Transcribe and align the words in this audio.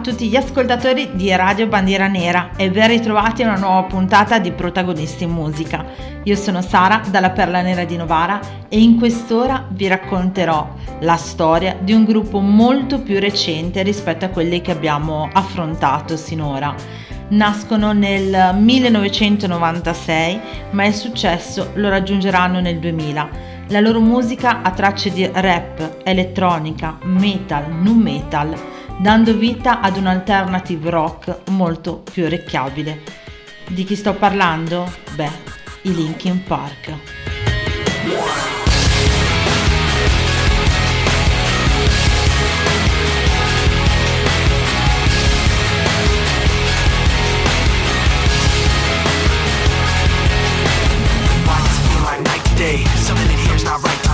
A 0.00 0.02
tutti 0.02 0.28
gli 0.28 0.36
ascoltatori 0.36 1.10
di 1.12 1.30
Radio 1.36 1.66
Bandiera 1.66 2.06
Nera 2.06 2.52
e 2.56 2.70
ben 2.70 2.88
ritrovati 2.88 3.42
a 3.42 3.48
una 3.48 3.58
nuova 3.58 3.82
puntata 3.82 4.38
di 4.38 4.50
Protagonisti 4.50 5.24
in 5.24 5.30
Musica. 5.30 5.84
Io 6.22 6.36
sono 6.36 6.62
Sara 6.62 7.02
dalla 7.10 7.28
Perla 7.28 7.60
Nera 7.60 7.84
di 7.84 7.98
Novara 7.98 8.40
e 8.70 8.80
in 8.80 8.96
quest'ora 8.96 9.66
vi 9.68 9.88
racconterò 9.88 10.74
la 11.00 11.16
storia 11.16 11.76
di 11.78 11.92
un 11.92 12.04
gruppo 12.04 12.40
molto 12.40 13.02
più 13.02 13.20
recente 13.20 13.82
rispetto 13.82 14.24
a 14.24 14.30
quelli 14.30 14.62
che 14.62 14.70
abbiamo 14.70 15.28
affrontato 15.30 16.16
sinora. 16.16 16.74
Nascono 17.28 17.92
nel 17.92 18.56
1996 18.56 20.40
ma 20.70 20.86
il 20.86 20.94
successo 20.94 21.72
lo 21.74 21.90
raggiungeranno 21.90 22.60
nel 22.60 22.78
2000. 22.78 23.48
La 23.68 23.80
loro 23.80 24.00
musica 24.00 24.62
ha 24.62 24.70
tracce 24.70 25.12
di 25.12 25.28
rap, 25.30 25.98
elettronica, 26.04 26.96
metal, 27.02 27.70
nu 27.70 27.92
metal 27.92 28.69
dando 29.00 29.34
vita 29.34 29.80
ad 29.80 29.96
un 29.96 30.06
alternative 30.06 30.90
rock 30.90 31.50
molto 31.50 32.02
più 32.12 32.24
orecchiabile. 32.24 33.00
Di 33.66 33.84
chi 33.84 33.96
sto 33.96 34.12
parlando? 34.12 34.92
Beh, 35.14 35.30
i 35.82 35.94
Linkin 35.94 36.42
Park. 36.44 36.92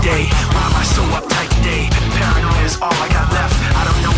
Today. 0.07 0.29
Why 0.53 0.63
am 0.63 0.77
I 0.77 0.85
so 0.85 1.03
uptight 1.19 1.49
today? 1.57 1.89
Paranoia 2.17 2.65
is 2.65 2.79
all 2.81 2.93
I 2.93 3.09
got 3.09 3.33
left. 3.33 3.46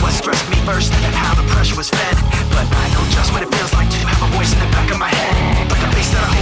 What 0.09 0.17
stressed 0.17 0.49
me 0.49 0.57
first 0.65 0.91
and 0.91 1.15
how 1.15 1.35
the 1.35 1.47
pressure 1.53 1.77
was 1.77 1.91
fed. 1.91 2.17
But 2.49 2.65
I 2.65 2.89
know 2.97 3.05
just 3.13 3.31
what 3.31 3.43
it 3.43 3.55
feels 3.55 3.75
like 3.75 3.91
to 3.91 3.97
have 4.09 4.25
a 4.25 4.37
voice 4.39 4.55
in 4.55 4.59
the 4.59 4.71
back 4.73 4.91
of 4.91 4.99
my 4.99 5.13
head. 5.13 5.69
But 5.69 5.77
the 5.85 5.89
face 5.93 6.09
that 6.17 6.25
I 6.25 6.38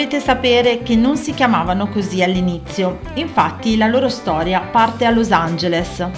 dovete 0.00 0.24
sapere 0.24 0.82
che 0.82 0.96
non 0.96 1.18
si 1.18 1.34
chiamavano 1.34 1.86
così 1.88 2.22
all'inizio. 2.22 3.00
Infatti 3.14 3.76
la 3.76 3.86
loro 3.86 4.08
storia 4.08 4.60
parte 4.60 5.04
a 5.04 5.10
Los 5.10 5.30
Angeles. 5.30 6.08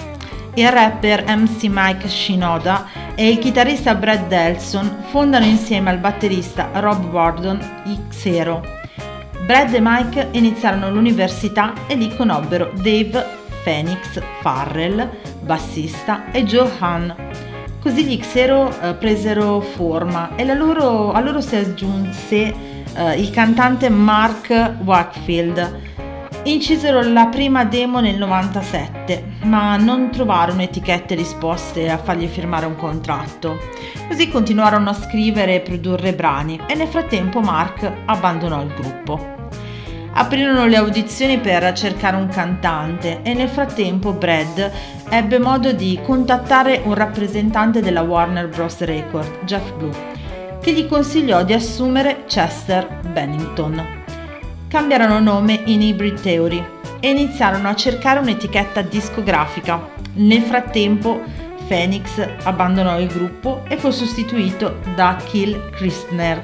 Il 0.53 0.71
rapper 0.71 1.25
MC 1.27 1.63
Mike 1.63 2.07
Shinoda 2.07 2.87
e 3.13 3.27
il 3.27 3.39
chitarrista 3.39 3.93
Brad 3.93 4.27
Delson 4.27 5.03
fondano 5.09 5.43
insieme 5.43 5.89
al 5.89 5.97
batterista 5.97 6.69
Rob 6.75 7.09
Gordon 7.09 7.59
i 7.87 7.99
Xero. 8.07 8.63
Brad 9.45 9.73
e 9.73 9.79
Mike 9.81 10.29
iniziarono 10.31 10.89
l'università 10.89 11.73
e 11.85 11.95
lì 11.95 12.15
conobbero 12.15 12.71
Dave 12.75 13.25
Phoenix 13.65 14.21
Farrell, 14.39 15.09
bassista, 15.41 16.31
e 16.31 16.45
Joe 16.45 16.71
Hahn. 16.79 17.13
Così 17.81 18.05
gli 18.05 18.17
Xero 18.17 18.73
eh, 18.79 18.93
presero 18.93 19.59
forma 19.59 20.37
e 20.37 20.45
loro- 20.55 21.11
a 21.11 21.19
loro 21.19 21.41
si 21.41 21.57
aggiunse 21.57 22.71
eh, 22.95 23.19
il 23.19 23.29
cantante 23.29 23.89
Mark 23.89 24.77
Wakefield. 24.83 25.91
Incisero 26.45 27.01
la 27.01 27.27
prima 27.27 27.63
demo 27.63 28.01
nel 28.01 28.17
97, 28.17 29.23
ma 29.43 29.77
non 29.77 30.11
trovarono 30.11 30.61
etichette 30.61 31.15
disposte 31.15 31.89
a 31.89 31.97
fargli 31.97 32.27
firmare 32.27 32.65
un 32.65 32.75
contratto. 32.75 33.57
Così 34.07 34.29
continuarono 34.29 34.89
a 34.89 34.93
scrivere 34.93 35.55
e 35.55 35.61
produrre 35.61 36.13
brani 36.13 36.59
e 36.67 36.75
nel 36.75 36.87
frattempo 36.87 37.39
Mark 37.39 37.89
abbandonò 38.05 38.61
il 38.61 38.73
gruppo. 38.73 39.31
Aprirono 40.15 40.67
le 40.67 40.75
audizioni 40.75 41.39
per 41.39 41.71
cercare 41.73 42.17
un 42.17 42.27
cantante 42.27 43.21
e 43.23 43.33
nel 43.33 43.49
frattempo 43.49 44.11
Brad 44.11 44.71
ebbe 45.09 45.39
modo 45.39 45.71
di 45.71 45.99
contattare 46.03 46.81
un 46.83 46.93
rappresentante 46.93 47.81
della 47.81 48.01
Warner 48.01 48.47
Bros. 48.47 48.79
Record, 48.81 49.43
Jeff 49.45 49.71
Blue, 49.73 50.12
che 50.63 50.71
gli 50.71 50.87
consigliò 50.87 51.43
di 51.43 51.51
assumere 51.51 52.23
Chester 52.25 52.87
Bennington. 53.11 53.85
Cambiarono 54.69 55.19
nome 55.19 55.59
in 55.65 55.81
Hybrid 55.81 56.21
Theory 56.21 56.65
e 57.01 57.09
iniziarono 57.09 57.67
a 57.67 57.75
cercare 57.75 58.21
un'etichetta 58.21 58.81
discografica. 58.81 59.89
Nel 60.13 60.41
frattempo 60.41 61.21
Phoenix 61.67 62.25
abbandonò 62.43 62.97
il 62.97 63.07
gruppo 63.07 63.65
e 63.67 63.75
fu 63.75 63.91
sostituito 63.91 64.79
da 64.95 65.17
Kill 65.29 65.71
Christner. 65.71 66.41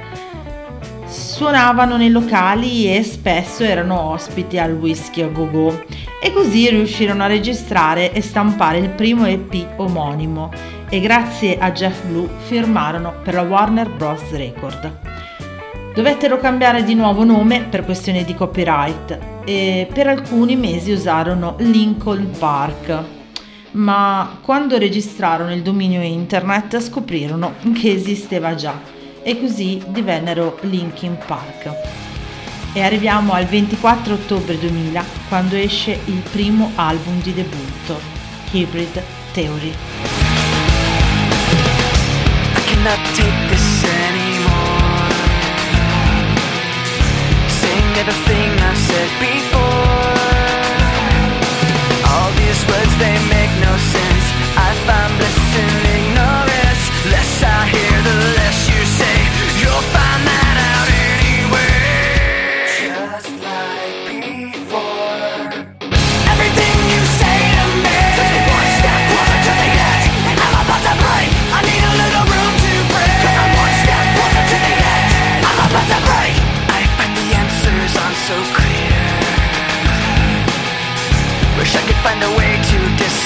Suonavano 1.06 1.96
nei 1.96 2.12
locali 2.12 2.94
e 2.94 3.02
spesso 3.04 3.64
erano 3.64 4.12
ospiti 4.12 4.60
al 4.60 4.74
Whisky 4.74 5.22
a 5.22 5.28
Go 5.28 5.50
Go 5.50 5.86
e 6.22 6.34
così 6.34 6.70
riuscirono 6.70 7.24
a 7.24 7.28
registrare 7.28 8.12
e 8.12 8.20
stampare 8.20 8.80
il 8.80 8.90
primo 8.90 9.26
EP 9.26 9.66
omonimo 9.78 10.52
e 10.90 11.00
grazie 11.00 11.58
a 11.58 11.72
Jeff 11.72 12.04
Blue 12.04 12.28
firmarono 12.46 13.14
per 13.24 13.36
la 13.36 13.44
Warner 13.44 13.90
Bros. 13.90 14.32
Record. 14.32 14.92
Dovettero 15.94 16.40
cambiare 16.40 16.84
di 16.84 16.96
nuovo 16.96 17.24
nome 17.24 17.66
per 17.70 17.86
questione 17.86 18.24
di 18.24 18.34
copyright 18.34 19.20
e 19.46 19.88
per 19.92 20.08
alcuni 20.08 20.56
mesi 20.56 20.92
usarono 20.92 21.56
Lincoln 21.60 22.32
Park, 22.38 23.04
ma 23.72 24.40
quando 24.42 24.78
registrarono 24.78 25.54
il 25.54 25.62
dominio 25.62 26.02
internet 26.02 26.80
scoprirono 26.80 27.56
che 27.74 27.92
esisteva 27.92 28.56
già 28.56 28.80
e 29.22 29.40
così 29.40 29.82
divennero 29.88 30.58
Linkin 30.62 31.18
Park. 31.26 31.72
E 32.74 32.82
arriviamo 32.82 33.34
al 33.34 33.46
24 33.46 34.14
ottobre 34.14 34.58
2000 34.58 35.04
quando 35.28 35.56
esce 35.56 36.00
il 36.06 36.22
primo 36.32 36.72
album 36.76 37.22
di 37.22 37.34
debutto, 37.34 38.00
Hybrid 38.52 39.02
Theory. 39.34 40.09
cannot 42.80 43.06
take 43.14 43.40
this 43.50 43.84
anymore. 43.84 45.10
Saying 47.60 47.92
everything 48.02 48.52
I 48.72 48.74
said 48.88 49.12
before. 49.20 50.16
All 52.12 52.32
these 52.40 52.62
words, 52.70 52.94
they 53.04 53.16
make 53.36 53.54
no 53.68 53.74
sense. 53.96 54.26
I 54.56 54.70
find 54.88 55.12
bliss 55.18 55.40
in 55.62 55.72
ignorance. 55.98 56.84
Less 57.12 57.44
I 57.44 57.68
hear. 57.68 57.89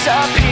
disappear 0.05 0.42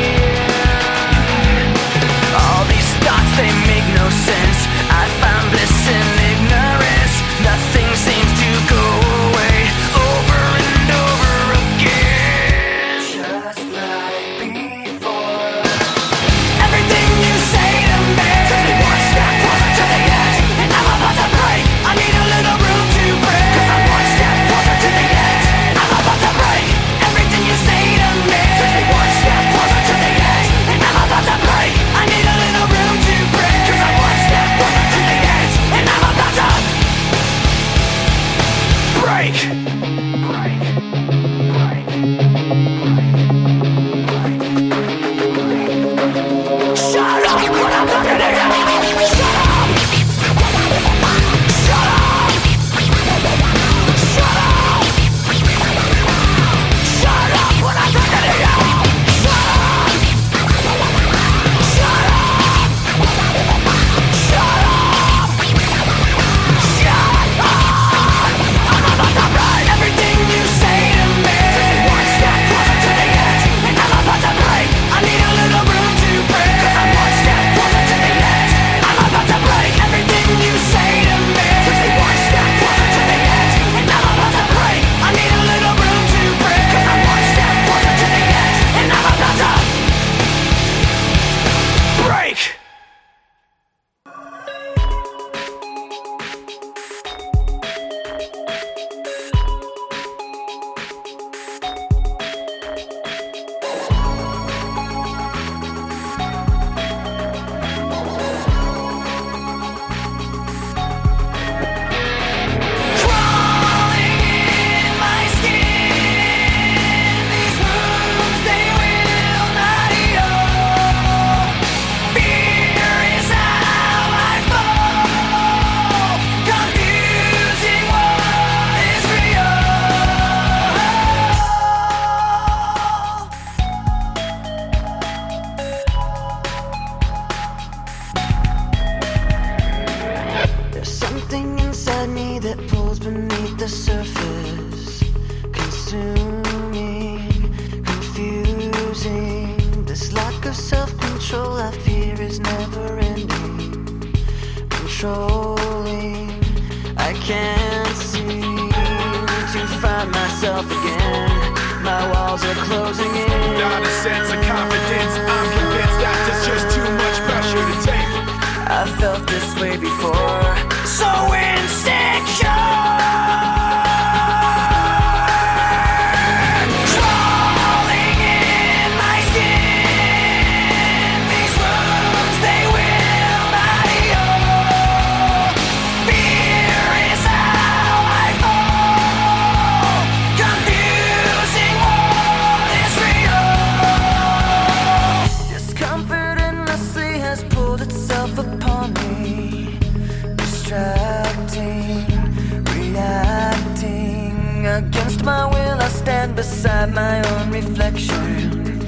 against 205.21 205.25
my 205.25 205.45
will, 205.45 205.81
I 205.81 205.89
stand 205.89 206.35
beside 206.35 206.93
my 206.93 207.21
own 207.31 207.51
reflection. 207.51 208.81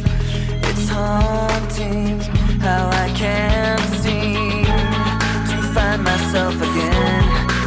It's 0.64 0.90
haunting 0.90 2.20
how 2.62 2.90
I 2.90 3.10
can't 3.16 3.82
seem 4.02 4.66
to 4.66 5.58
find 5.74 6.04
myself 6.04 6.56
again. 6.56 7.24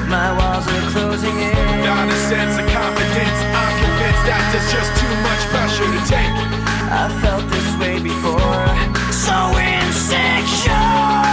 My 0.09 0.31
walls 0.39 0.67
are 0.67 0.91
closing 0.93 1.37
in. 1.37 1.85
Not 1.85 2.09
a 2.09 2.19
sense 2.29 2.59
of 2.59 2.67
confidence, 2.73 3.39
I'm 3.55 3.75
convinced 3.83 4.25
that 4.27 4.43
there's 4.53 4.71
just 4.73 4.91
too 5.01 5.15
much 5.27 5.43
pressure 5.53 5.91
to 5.95 6.03
take. 6.15 6.35
I 6.89 7.09
felt 7.23 7.45
this 7.51 7.69
way 7.81 7.99
before, 8.01 8.67
so 9.13 9.37
insecure. 9.59 11.26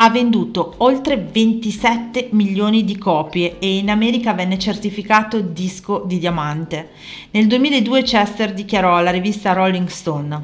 Ha 0.00 0.10
venduto 0.10 0.74
oltre 0.78 1.16
27 1.16 2.28
milioni 2.30 2.84
di 2.84 2.96
copie 2.96 3.56
e 3.58 3.78
in 3.78 3.90
America 3.90 4.32
venne 4.32 4.56
certificato 4.56 5.40
disco 5.40 6.04
di 6.06 6.18
diamante. 6.18 6.90
Nel 7.32 7.48
2002 7.48 8.02
Chester 8.02 8.54
dichiarò 8.54 8.96
alla 8.96 9.10
rivista 9.10 9.52
Rolling 9.52 9.88
Stone: 9.88 10.40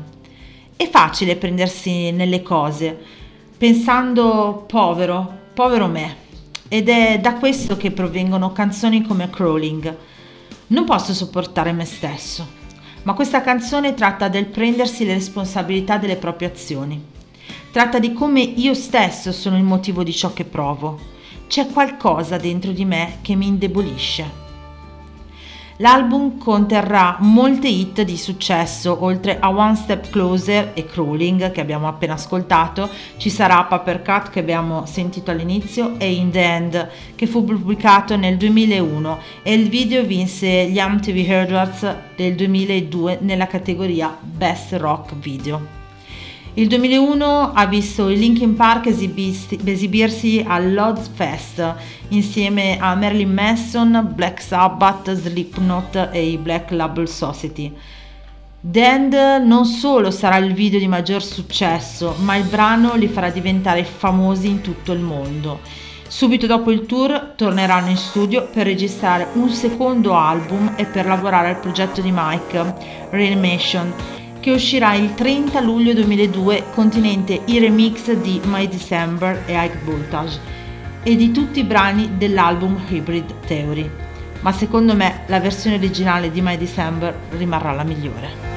È 0.74 0.88
facile 0.88 1.36
prendersi 1.36 2.10
nelle 2.10 2.42
cose, 2.42 2.98
pensando 3.56 4.64
povero, 4.66 5.32
povero 5.54 5.86
me. 5.86 6.22
Ed 6.66 6.88
è 6.88 7.20
da 7.20 7.34
questo 7.34 7.76
che 7.76 7.92
provengono 7.92 8.50
canzoni 8.50 9.02
come 9.02 9.30
Crawling. 9.30 9.96
Non 10.68 10.84
posso 10.84 11.14
sopportare 11.14 11.70
me 11.70 11.84
stesso, 11.84 12.44
ma 13.04 13.14
questa 13.14 13.40
canzone 13.42 13.94
tratta 13.94 14.26
del 14.28 14.46
prendersi 14.46 15.04
le 15.04 15.14
responsabilità 15.14 15.96
delle 15.96 16.16
proprie 16.16 16.48
azioni. 16.48 17.13
Tratta 17.74 17.98
di 17.98 18.12
come 18.12 18.40
io 18.40 18.72
stesso 18.72 19.32
sono 19.32 19.56
il 19.56 19.64
motivo 19.64 20.04
di 20.04 20.12
ciò 20.12 20.32
che 20.32 20.44
provo. 20.44 20.96
C'è 21.48 21.66
qualcosa 21.66 22.36
dentro 22.36 22.70
di 22.70 22.84
me 22.84 23.18
che 23.20 23.34
mi 23.34 23.48
indebolisce. 23.48 24.42
L'album 25.78 26.38
conterrà 26.38 27.16
molte 27.18 27.66
hit 27.66 28.02
di 28.02 28.16
successo, 28.16 29.02
oltre 29.02 29.40
a 29.40 29.48
One 29.48 29.74
Step 29.74 30.08
Closer 30.10 30.70
e 30.74 30.86
Crawling 30.86 31.50
che 31.50 31.60
abbiamo 31.60 31.88
appena 31.88 32.12
ascoltato, 32.12 32.88
ci 33.16 33.28
sarà 33.28 33.64
Papercut 33.64 34.30
che 34.30 34.38
abbiamo 34.38 34.86
sentito 34.86 35.32
all'inizio 35.32 35.98
e 35.98 36.12
In 36.12 36.30
the 36.30 36.44
End 36.44 36.90
che 37.16 37.26
fu 37.26 37.42
pubblicato 37.42 38.16
nel 38.16 38.36
2001 38.36 39.18
e 39.42 39.52
il 39.52 39.68
video 39.68 40.04
vinse 40.04 40.68
gli 40.68 40.78
MTV 40.78 41.28
Awards 41.28 41.96
del 42.14 42.36
2002 42.36 43.18
nella 43.22 43.48
categoria 43.48 44.16
Best 44.20 44.74
Rock 44.74 45.16
Video. 45.16 45.83
Il 46.56 46.68
2001 46.68 47.52
ha 47.52 47.66
visto 47.66 48.08
i 48.08 48.16
Linkin 48.16 48.54
Park 48.54 48.86
esibirsi, 48.86 49.58
esibirsi 49.64 50.44
all'Odds 50.46 51.10
Fest 51.12 51.74
insieme 52.10 52.78
a 52.78 52.94
Marilyn 52.94 53.32
Manson, 53.32 54.12
Black 54.14 54.40
Sabbath, 54.40 55.12
Slipknot 55.12 56.10
e 56.12 56.28
i 56.30 56.38
Black 56.38 56.70
Label 56.70 57.08
Society. 57.08 57.74
End 58.72 59.14
non 59.44 59.64
solo 59.64 60.12
sarà 60.12 60.36
il 60.36 60.54
video 60.54 60.78
di 60.78 60.86
maggior 60.86 61.24
successo, 61.24 62.14
ma 62.20 62.36
il 62.36 62.44
brano 62.44 62.94
li 62.94 63.08
farà 63.08 63.30
diventare 63.30 63.82
famosi 63.82 64.46
in 64.46 64.60
tutto 64.60 64.92
il 64.92 65.00
mondo. 65.00 65.58
Subito 66.06 66.46
dopo 66.46 66.70
il 66.70 66.86
tour 66.86 67.32
torneranno 67.34 67.90
in 67.90 67.96
studio 67.96 68.46
per 68.52 68.66
registrare 68.66 69.26
un 69.32 69.50
secondo 69.50 70.14
album 70.14 70.74
e 70.76 70.84
per 70.84 71.06
lavorare 71.06 71.48
al 71.48 71.58
progetto 71.58 72.00
di 72.00 72.12
Mike, 72.12 73.08
Reanimation, 73.10 74.22
che 74.44 74.50
uscirà 74.50 74.92
il 74.92 75.14
30 75.14 75.58
luglio 75.60 75.94
2002 75.94 76.64
contenente 76.74 77.40
i 77.46 77.58
remix 77.58 78.12
di 78.12 78.42
My 78.44 78.68
December 78.68 79.42
e 79.46 79.54
High 79.54 79.82
Voltage 79.84 80.38
e 81.02 81.16
di 81.16 81.30
tutti 81.30 81.60
i 81.60 81.64
brani 81.64 82.18
dell'album 82.18 82.78
Hybrid 82.86 83.46
Theory. 83.46 83.90
Ma 84.40 84.52
secondo 84.52 84.94
me 84.94 85.22
la 85.28 85.40
versione 85.40 85.76
originale 85.76 86.30
di 86.30 86.42
My 86.42 86.58
December 86.58 87.18
rimarrà 87.30 87.72
la 87.72 87.84
migliore. 87.84 88.53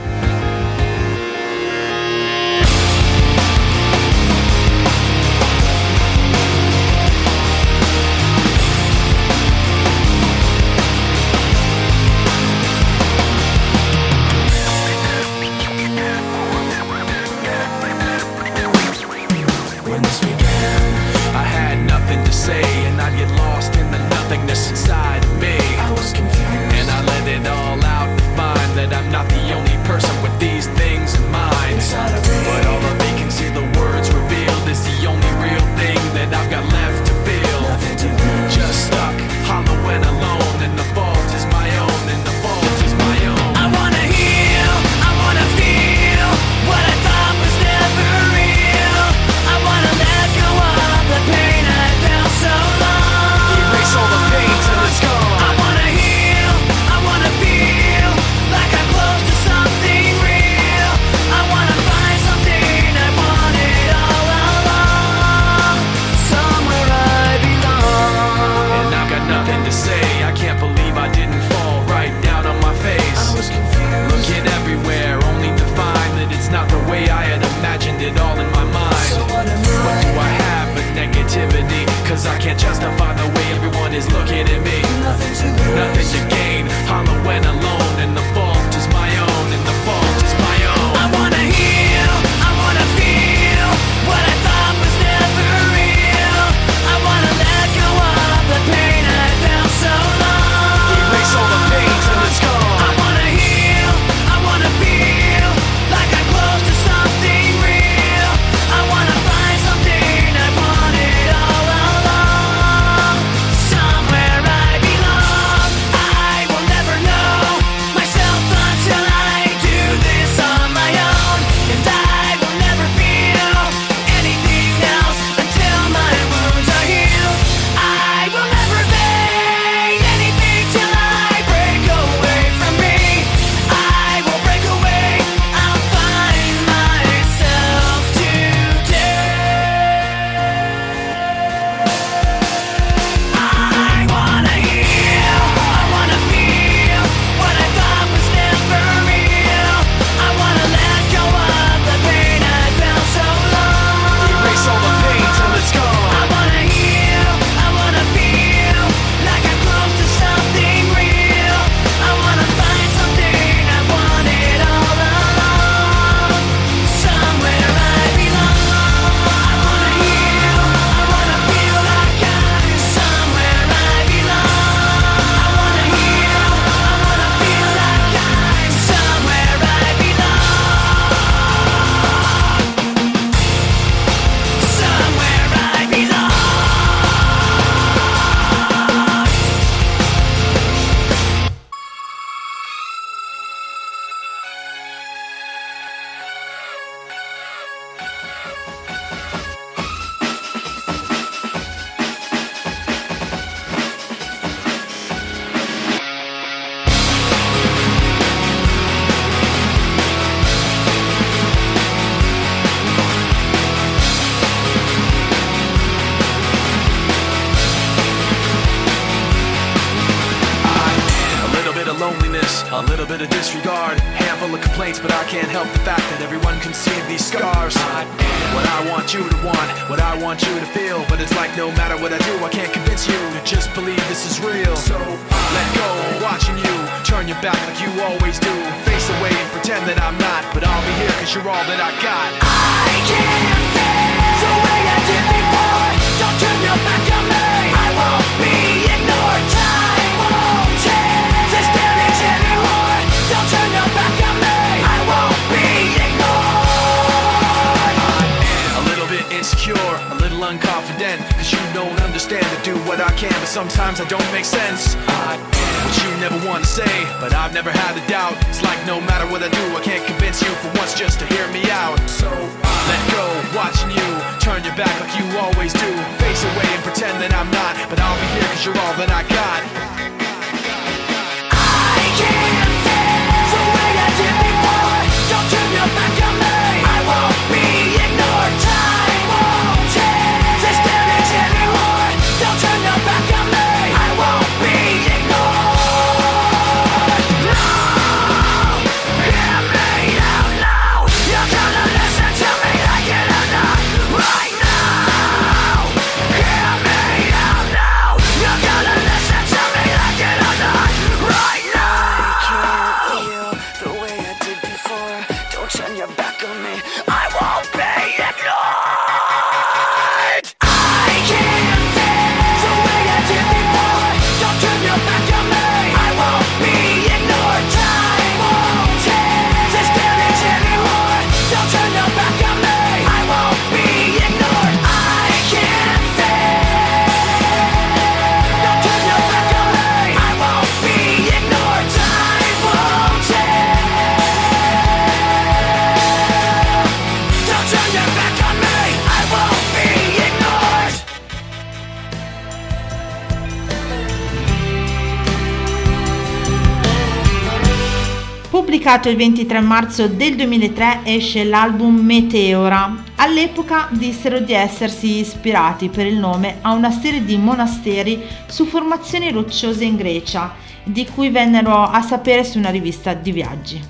Pubblicato 358.88 359.10
il 359.10 359.18
23 359.18 359.60
marzo 359.60 360.08
del 360.08 360.38
2003 360.38 361.02
esce 361.04 361.44
l'album 361.44 362.00
Meteora. 362.00 363.04
All'epoca 363.16 363.90
dissero 363.92 364.40
di 364.40 364.54
essersi 364.54 365.20
ispirati 365.20 365.90
per 365.90 366.06
il 366.06 366.16
nome 366.16 366.60
a 366.62 366.72
una 366.72 366.90
serie 366.90 367.26
di 367.26 367.36
monasteri 367.36 368.24
su 368.46 368.64
formazioni 368.64 369.30
rocciose 369.30 369.84
in 369.84 369.98
Grecia, 369.98 370.56
di 370.86 371.06
cui 371.06 371.30
vennero 371.30 371.84
a 371.84 372.02
sapere 372.02 372.46
su 372.46 372.60
una 372.60 372.70
rivista 372.70 373.14
di 373.14 373.34
viaggi. 373.34 373.84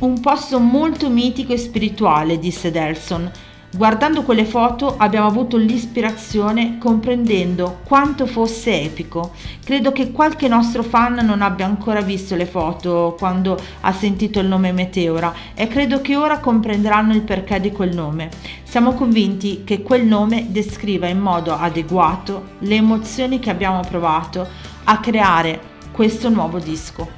Un 0.00 0.18
posto 0.18 0.58
molto 0.58 1.08
mitico 1.08 1.52
e 1.52 1.58
spirituale, 1.58 2.40
disse 2.40 2.72
Delson. 2.72 3.30
Guardando 3.74 4.22
quelle 4.22 4.44
foto 4.44 4.96
abbiamo 4.98 5.26
avuto 5.26 5.56
l'ispirazione 5.56 6.76
comprendendo 6.76 7.80
quanto 7.84 8.26
fosse 8.26 8.82
epico. 8.82 9.32
Credo 9.64 9.92
che 9.92 10.12
qualche 10.12 10.46
nostro 10.46 10.82
fan 10.82 11.14
non 11.24 11.40
abbia 11.40 11.64
ancora 11.64 12.02
visto 12.02 12.36
le 12.36 12.44
foto 12.44 13.16
quando 13.18 13.58
ha 13.80 13.92
sentito 13.94 14.40
il 14.40 14.46
nome 14.46 14.72
Meteora 14.72 15.32
e 15.54 15.68
credo 15.68 16.02
che 16.02 16.16
ora 16.16 16.38
comprenderanno 16.38 17.14
il 17.14 17.22
perché 17.22 17.60
di 17.60 17.72
quel 17.72 17.94
nome. 17.94 18.28
Siamo 18.62 18.92
convinti 18.92 19.62
che 19.64 19.80
quel 19.80 20.04
nome 20.04 20.48
descriva 20.50 21.06
in 21.06 21.20
modo 21.20 21.56
adeguato 21.56 22.56
le 22.58 22.74
emozioni 22.74 23.38
che 23.38 23.48
abbiamo 23.48 23.80
provato 23.80 24.46
a 24.84 25.00
creare 25.00 25.60
questo 25.92 26.28
nuovo 26.28 26.58
disco. 26.58 27.08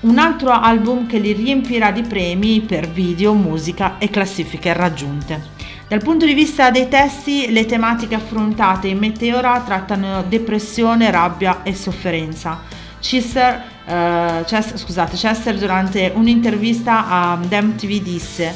Un 0.00 0.16
altro 0.16 0.50
album 0.50 1.06
che 1.06 1.18
li 1.18 1.32
riempirà 1.32 1.90
di 1.90 2.00
premi 2.00 2.62
per 2.62 2.88
video, 2.88 3.34
musica 3.34 3.98
e 3.98 4.08
classifiche 4.08 4.72
raggiunte. 4.72 5.59
Dal 5.90 6.04
punto 6.04 6.24
di 6.24 6.34
vista 6.34 6.70
dei 6.70 6.86
testi, 6.86 7.50
le 7.50 7.66
tematiche 7.66 8.14
affrontate 8.14 8.86
in 8.86 8.98
Meteora 8.98 9.60
trattano 9.66 10.22
depressione, 10.22 11.10
rabbia 11.10 11.64
e 11.64 11.74
sofferenza. 11.74 12.60
Chester, 13.00 13.60
eh, 13.86 14.44
Chester, 14.46 14.78
scusate, 14.78 15.16
Chester 15.16 15.58
durante 15.58 16.12
un'intervista 16.14 17.08
a 17.08 17.34
MTV 17.34 18.02
disse 18.02 18.54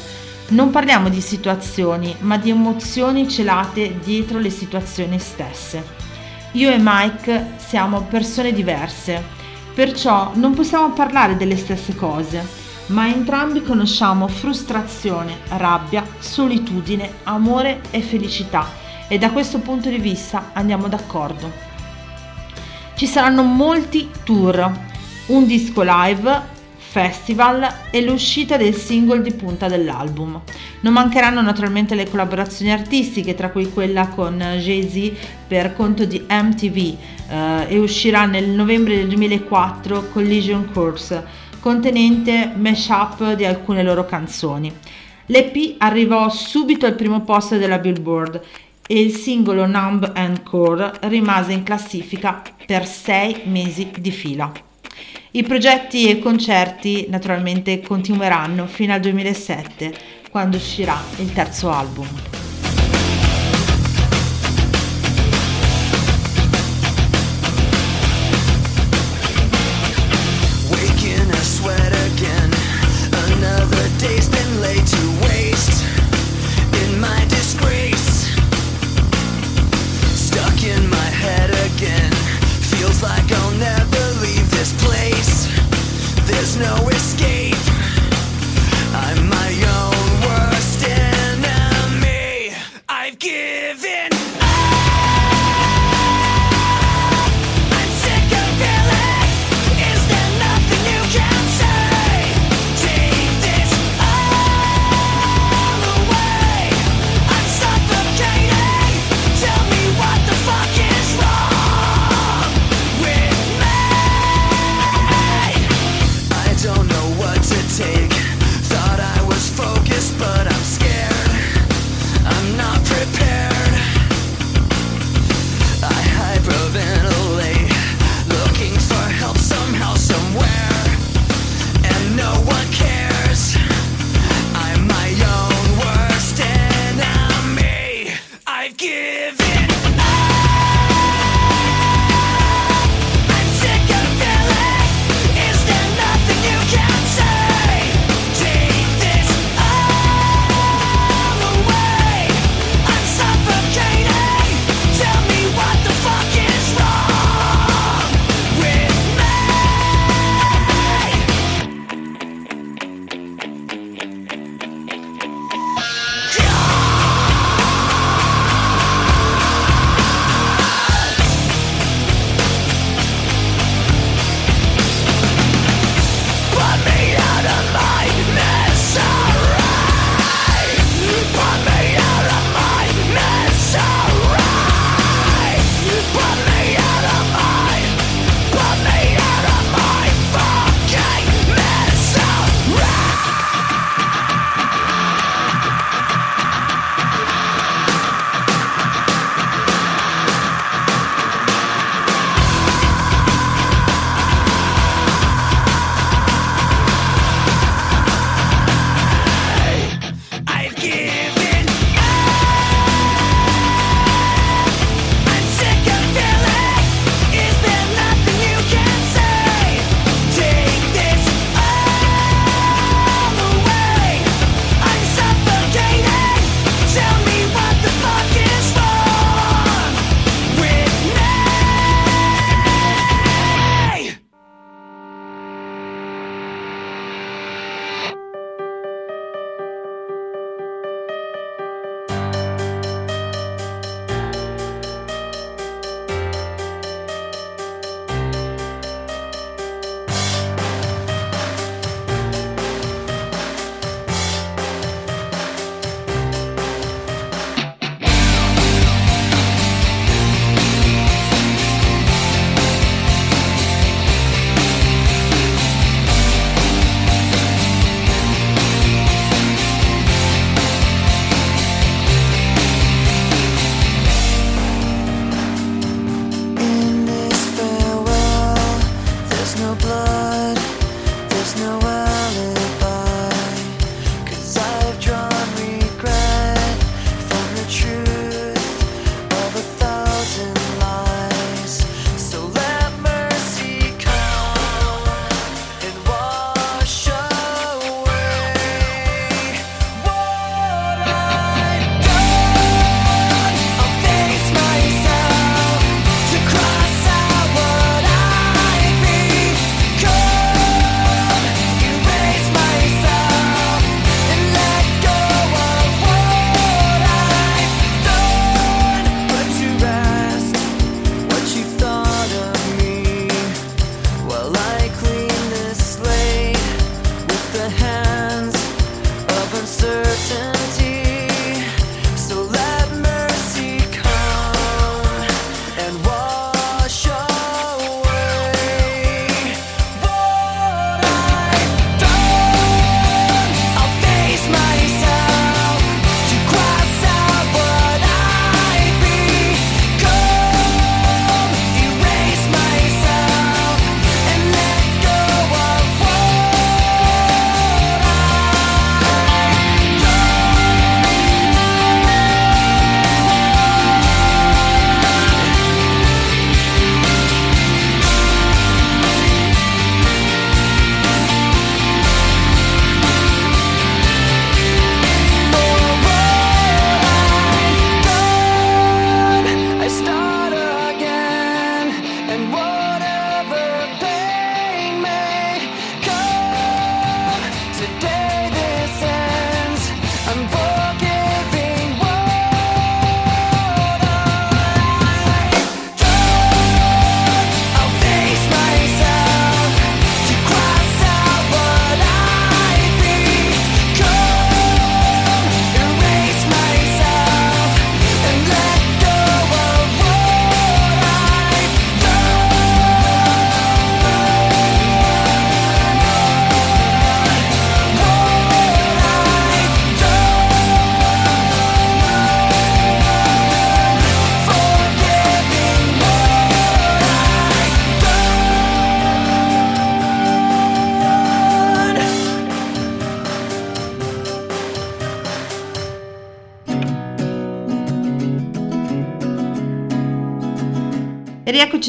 non 0.51 0.69
parliamo 0.69 1.09
di 1.09 1.19
situazioni, 1.19 2.15
ma 2.19 2.37
di 2.37 2.51
emozioni 2.51 3.27
celate 3.27 3.99
dietro 4.01 4.39
le 4.39 4.49
situazioni 4.49 5.19
stesse. 5.19 5.83
Io 6.53 6.71
e 6.71 6.77
Mike 6.79 7.55
siamo 7.57 8.03
persone 8.03 8.53
diverse, 8.53 9.21
perciò 9.73 10.31
non 10.35 10.53
possiamo 10.53 10.93
parlare 10.93 11.35
delle 11.35 11.57
stesse 11.57 11.95
cose, 11.95 12.64
ma 12.87 13.07
entrambi 13.07 13.61
conosciamo 13.61 14.27
frustrazione, 14.27 15.37
rabbia, 15.49 16.05
solitudine, 16.19 17.15
amore 17.23 17.81
e 17.91 18.01
felicità 18.01 18.67
e 19.07 19.17
da 19.17 19.31
questo 19.31 19.59
punto 19.59 19.89
di 19.89 19.97
vista 19.97 20.51
andiamo 20.53 20.87
d'accordo. 20.87 21.51
Ci 22.95 23.07
saranno 23.07 23.43
molti 23.43 24.09
tour, 24.23 24.71
un 25.27 25.45
disco 25.45 25.81
live, 25.83 26.53
festival 26.95 27.67
e 27.91 28.01
l'uscita 28.01 28.55
del 28.55 28.73
singolo 28.73 29.21
di 29.21 29.33
punta 29.33 29.67
dell'album. 29.67 30.39
Non 30.79 30.93
mancheranno 30.93 31.41
naturalmente 31.41 31.93
le 31.93 32.09
collaborazioni 32.09 32.71
artistiche, 32.71 33.35
tra 33.35 33.49
cui 33.49 33.69
quella 33.69 34.07
con 34.07 34.37
Jay-Z 34.37 35.11
per 35.45 35.75
conto 35.75 36.05
di 36.05 36.23
MTV 36.29 36.77
eh, 36.77 37.65
e 37.67 37.77
uscirà 37.79 38.25
nel 38.25 38.47
novembre 38.47 38.95
del 38.95 39.07
2004 39.09 40.09
Collision 40.13 40.71
Course, 40.71 41.21
contenente 41.65 42.51
mashup 42.55 43.33
di 43.33 43.43
alcune 43.43 43.81
loro 43.81 44.05
canzoni. 44.05 44.71
L'EP 45.25 45.77
arrivò 45.79 46.29
subito 46.29 46.85
al 46.85 46.93
primo 46.93 47.21
posto 47.21 47.57
della 47.57 47.79
Billboard 47.79 48.39
e 48.85 49.01
il 49.01 49.11
singolo 49.11 49.65
Numb 49.65 50.11
and 50.13 50.43
Core 50.43 50.91
rimase 51.07 51.53
in 51.53 51.63
classifica 51.63 52.43
per 52.67 52.85
sei 52.85 53.41
mesi 53.45 53.89
di 53.97 54.11
fila. 54.11 54.51
I 55.31 55.41
progetti 55.41 56.07
e 56.07 56.11
i 56.11 56.19
concerti 56.19 57.07
naturalmente 57.09 57.81
continueranno 57.81 58.67
fino 58.67 58.93
al 58.93 58.99
2007 58.99 59.93
quando 60.29 60.57
uscirà 60.57 61.01
il 61.17 61.33
terzo 61.33 61.71
album. 61.71 62.44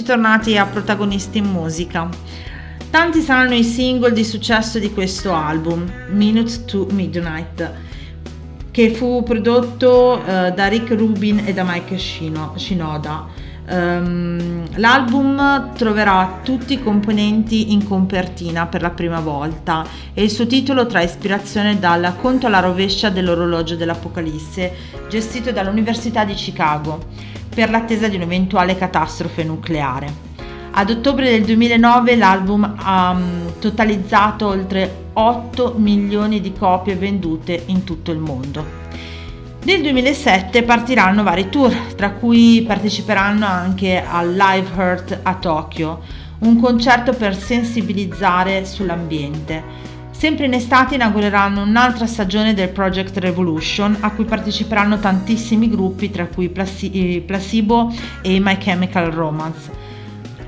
Tornati 0.06 0.56
a 0.56 0.64
protagonisti 0.64 1.38
in 1.38 1.46
musica. 1.46 2.08
Tanti 2.90 3.20
saranno 3.20 3.54
i 3.54 3.64
single 3.64 4.12
di 4.12 4.24
successo 4.24 4.78
di 4.78 4.92
questo 4.92 5.34
album, 5.34 5.90
Minutes 6.10 6.64
to 6.64 6.86
Midnight, 6.92 7.72
che 8.70 8.90
fu 8.90 9.24
prodotto 9.24 10.22
uh, 10.24 10.54
da 10.54 10.68
Rick 10.68 10.94
Rubin 10.94 11.42
e 11.44 11.52
da 11.52 11.64
Mike 11.64 11.98
Shino, 11.98 12.52
Shinoda. 12.56 13.26
Um, 13.68 14.64
l'album 14.76 15.74
troverà 15.74 16.38
tutti 16.44 16.74
i 16.74 16.82
componenti 16.82 17.72
in 17.72 17.84
copertina 17.84 18.66
per 18.66 18.82
la 18.82 18.90
prima 18.90 19.18
volta 19.18 19.84
e 20.14 20.22
il 20.22 20.30
suo 20.30 20.46
titolo 20.46 20.86
trae 20.86 21.06
ispirazione 21.06 21.80
dal 21.80 22.14
Conto 22.20 22.46
alla 22.46 22.60
rovescia 22.60 23.10
dell'orologio 23.10 23.74
dell'Apocalisse, 23.74 24.72
gestito 25.08 25.50
dall'Università 25.50 26.24
di 26.24 26.34
Chicago, 26.34 27.34
per 27.56 27.70
l'attesa 27.70 28.06
di 28.06 28.16
un'eventuale 28.16 28.76
catastrofe 28.76 29.42
nucleare. 29.42 30.24
Ad 30.72 30.90
ottobre 30.90 31.30
del 31.30 31.42
2009 31.42 32.14
l'album 32.16 32.74
ha 32.76 33.12
um, 33.12 33.58
totalizzato 33.58 34.48
oltre 34.48 35.04
8 35.14 35.76
milioni 35.78 36.42
di 36.42 36.52
copie 36.52 36.96
vendute 36.96 37.62
in 37.68 37.82
tutto 37.82 38.12
il 38.12 38.18
mondo. 38.18 38.84
Nel 39.62 39.80
2007 39.80 40.64
partiranno 40.64 41.22
vari 41.22 41.48
tour, 41.48 41.74
tra 41.96 42.10
cui 42.10 42.62
parteciperanno 42.66 43.46
anche 43.46 44.04
al 44.06 44.34
Live 44.34 44.68
Heart 44.76 45.20
a 45.22 45.34
Tokyo, 45.36 46.02
un 46.40 46.60
concerto 46.60 47.14
per 47.14 47.34
sensibilizzare 47.34 48.66
sull'ambiente. 48.66 49.94
Sempre 50.16 50.46
in 50.46 50.54
estate 50.54 50.94
inaugureranno 50.94 51.60
un'altra 51.60 52.06
stagione 52.06 52.54
del 52.54 52.70
Project 52.70 53.18
Revolution 53.18 53.98
a 54.00 54.12
cui 54.12 54.24
parteciperanno 54.24 54.98
tantissimi 54.98 55.68
gruppi 55.68 56.10
tra 56.10 56.26
cui 56.26 56.48
Placebo 56.48 57.92
e 58.22 58.40
My 58.40 58.56
Chemical 58.56 59.10
Romance. 59.10 59.70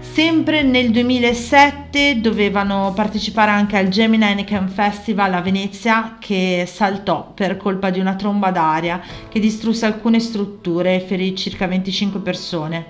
Sempre 0.00 0.62
nel 0.62 0.90
2007 0.90 2.18
dovevano 2.22 2.92
partecipare 2.94 3.50
anche 3.50 3.76
al 3.76 3.88
Gemini 3.88 4.24
Heineken 4.24 4.68
Festival 4.68 5.34
a 5.34 5.42
Venezia 5.42 6.16
che 6.18 6.64
saltò 6.66 7.30
per 7.34 7.58
colpa 7.58 7.90
di 7.90 8.00
una 8.00 8.16
tromba 8.16 8.50
d'aria 8.50 9.02
che 9.28 9.38
distrusse 9.38 9.84
alcune 9.84 10.18
strutture 10.18 10.94
e 10.94 11.00
ferì 11.00 11.36
circa 11.36 11.66
25 11.66 12.20
persone. 12.20 12.86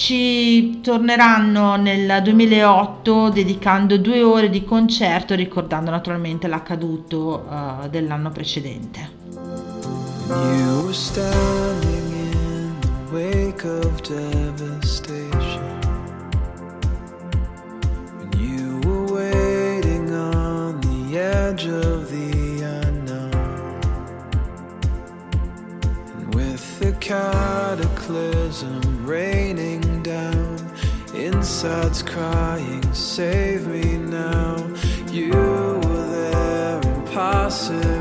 Ci 0.00 0.80
torneranno 0.80 1.76
nel 1.76 2.22
2008 2.22 3.28
dedicando 3.28 3.98
due 3.98 4.22
ore 4.22 4.48
di 4.48 4.64
concerto 4.64 5.34
ricordando 5.34 5.90
naturalmente 5.90 6.48
l'accaduto 6.48 7.46
uh, 7.46 7.86
dell'anno 7.86 8.30
precedente. 8.30 9.10
You 10.26 10.84
were 10.84 10.94
standing 10.94 12.12
in 12.32 12.74
the 12.80 13.12
wake 13.12 13.66
of 13.66 14.00
devastation. 14.00 15.80
edge 21.50 21.66
of 21.66 22.10
the 22.10 22.62
unknown. 22.62 23.32
And 26.14 26.34
with 26.34 26.78
the 26.78 26.92
cataclysm 27.00 29.04
raining 29.04 29.69
inside's 31.62 32.02
crying, 32.02 32.94
Save 32.94 33.66
me 33.66 33.98
now. 33.98 34.56
You 35.10 35.32
were 35.32 36.06
there, 36.06 36.80
impossibly. 36.80 37.99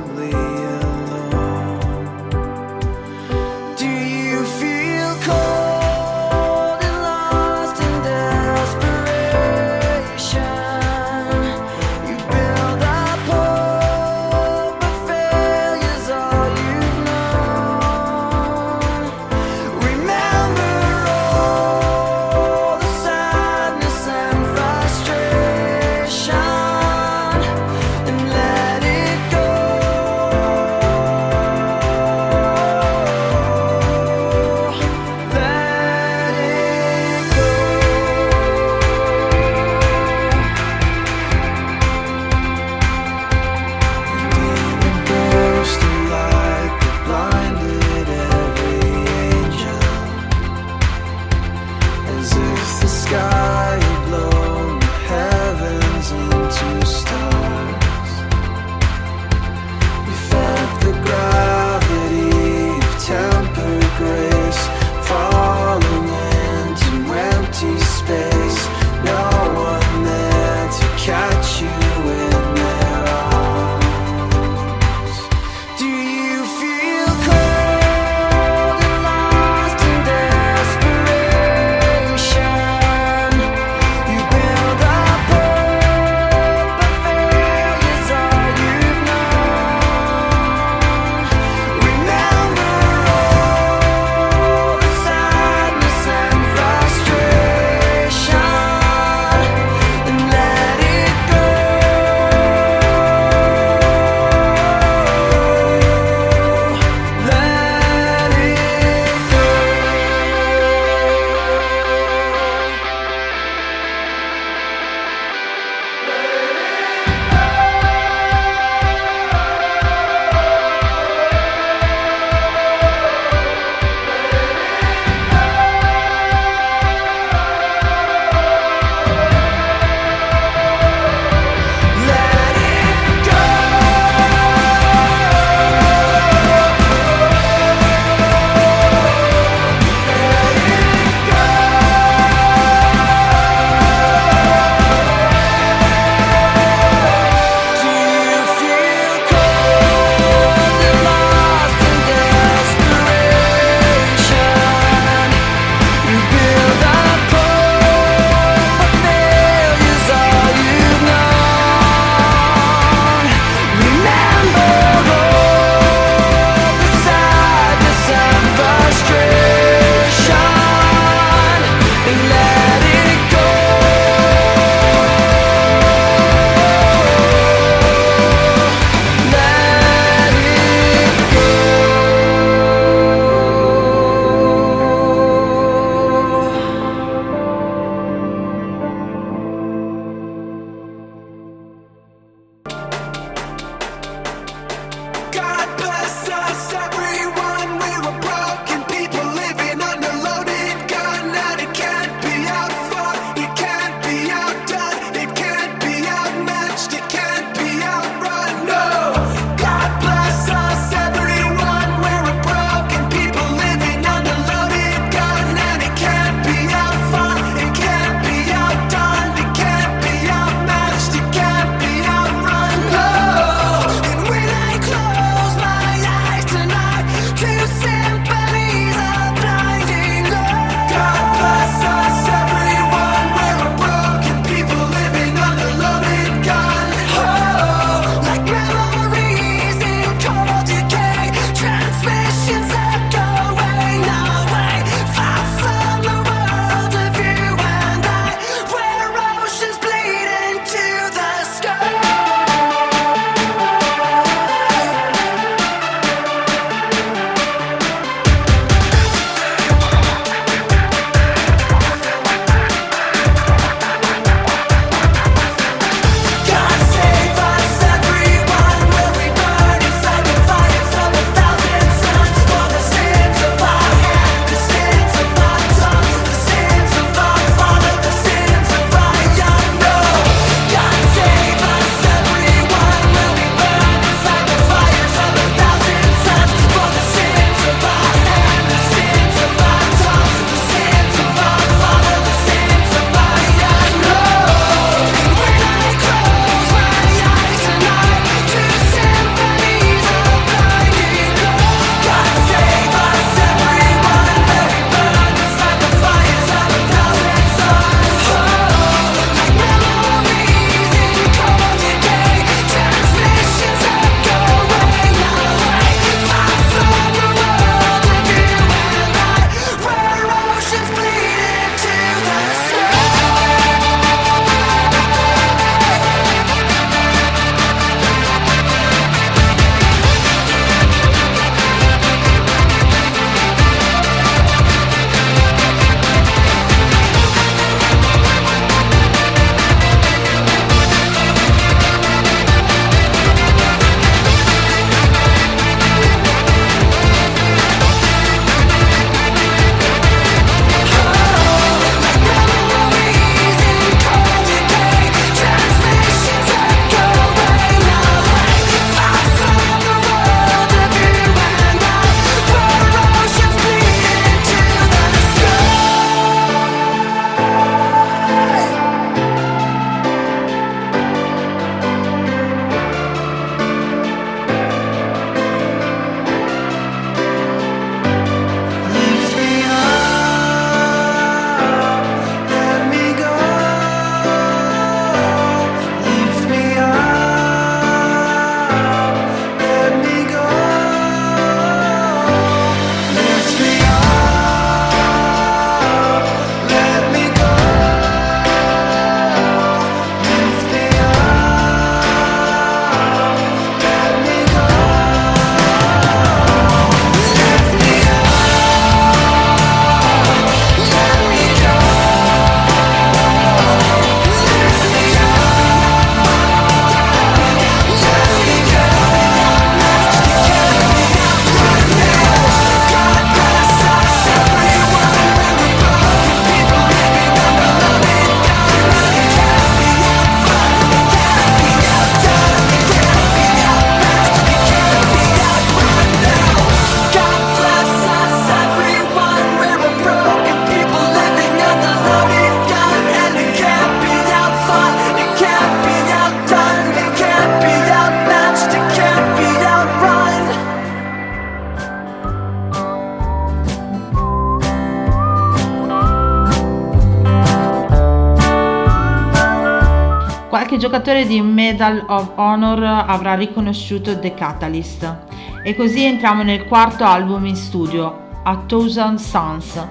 Giocatore 461.10 461.28
di 461.28 461.42
Medal 461.42 462.04
of 462.08 462.34
Honor 462.36 462.84
avrà 462.84 463.34
riconosciuto 463.34 464.20
The 464.20 464.36
Catalyst. 464.36 465.18
E 465.64 465.76
così 465.76 466.04
entriamo 466.04 466.44
nel 466.44 466.66
quarto 466.66 467.04
album 467.04 467.48
in 467.48 467.56
studio, 467.56 468.42
A 468.44 468.56
Thousand 468.68 469.18
Suns. 469.18 469.88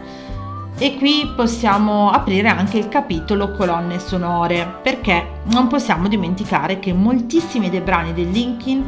E 0.79 0.97
qui 0.97 1.33
possiamo 1.35 2.09
aprire 2.11 2.47
anche 2.47 2.79
il 2.79 2.89
capitolo 2.89 3.51
colonne 3.51 3.99
sonore, 3.99 4.79
perché 4.81 5.41
non 5.47 5.67
possiamo 5.67 6.07
dimenticare 6.07 6.79
che 6.79 6.93
moltissimi 6.93 7.69
dei 7.69 7.81
brani 7.81 8.13
del 8.15 8.31
Linkin 8.31 8.85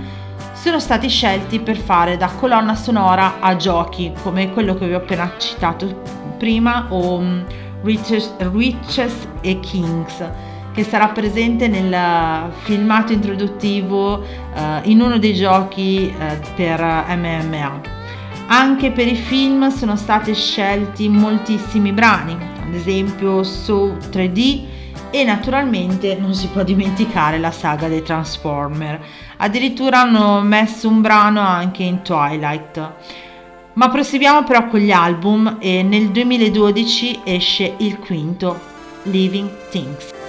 sono 0.52 0.78
stati 0.78 1.08
scelti 1.08 1.58
per 1.58 1.78
fare 1.78 2.16
da 2.16 2.28
colonna 2.28 2.76
sonora 2.76 3.40
a 3.40 3.56
giochi, 3.56 4.12
come 4.22 4.52
quello 4.52 4.76
che 4.76 4.86
vi 4.86 4.94
ho 4.94 4.98
appena 4.98 5.32
citato 5.36 6.00
prima, 6.38 6.86
o 6.90 7.16
um, 7.16 7.44
Riches, 7.82 8.32
Riches 8.38 9.26
e 9.40 9.58
Kings, 9.58 10.22
che 10.72 10.84
sarà 10.84 11.08
presente 11.08 11.68
nel 11.68 12.52
filmato 12.62 13.12
introduttivo 13.12 14.18
uh, 14.18 14.24
in 14.84 15.00
uno 15.00 15.18
dei 15.18 15.34
giochi 15.34 16.12
uh, 16.16 16.54
per 16.54 16.80
MMA. 16.80 17.80
Anche 18.46 18.90
per 18.90 19.06
i 19.06 19.14
film 19.14 19.68
sono 19.68 19.96
stati 19.96 20.34
scelti 20.34 21.08
moltissimi 21.08 21.92
brani, 21.92 22.36
ad 22.64 22.74
esempio 22.74 23.42
So 23.42 23.96
3D 24.10 24.78
e 25.10 25.24
naturalmente 25.24 26.16
non 26.18 26.34
si 26.34 26.48
può 26.48 26.62
dimenticare 26.62 27.38
la 27.38 27.50
saga 27.50 27.88
dei 27.88 28.02
Transformer. 28.02 29.00
Addirittura 29.38 30.00
hanno 30.00 30.40
messo 30.40 30.88
un 30.88 31.00
brano 31.00 31.40
anche 31.40 31.82
in 31.82 32.02
Twilight. 32.02 32.92
Ma 33.72 33.88
proseguiamo 33.88 34.44
però 34.44 34.66
con 34.66 34.80
gli 34.80 34.90
album 34.90 35.56
e 35.60 35.82
nel 35.82 36.10
2012 36.10 37.20
esce 37.24 37.74
il 37.78 37.98
quinto, 37.98 38.58
Living 39.04 39.48
Things. 39.70 40.19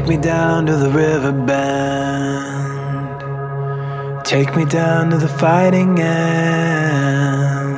Take 0.00 0.08
me 0.08 0.16
down 0.16 0.64
to 0.64 0.76
the 0.76 0.88
river 0.88 1.30
bend. 1.30 3.20
Take 4.24 4.56
me 4.56 4.64
down 4.64 5.10
to 5.10 5.18
the 5.18 5.28
fighting 5.28 6.00
end. 6.00 7.74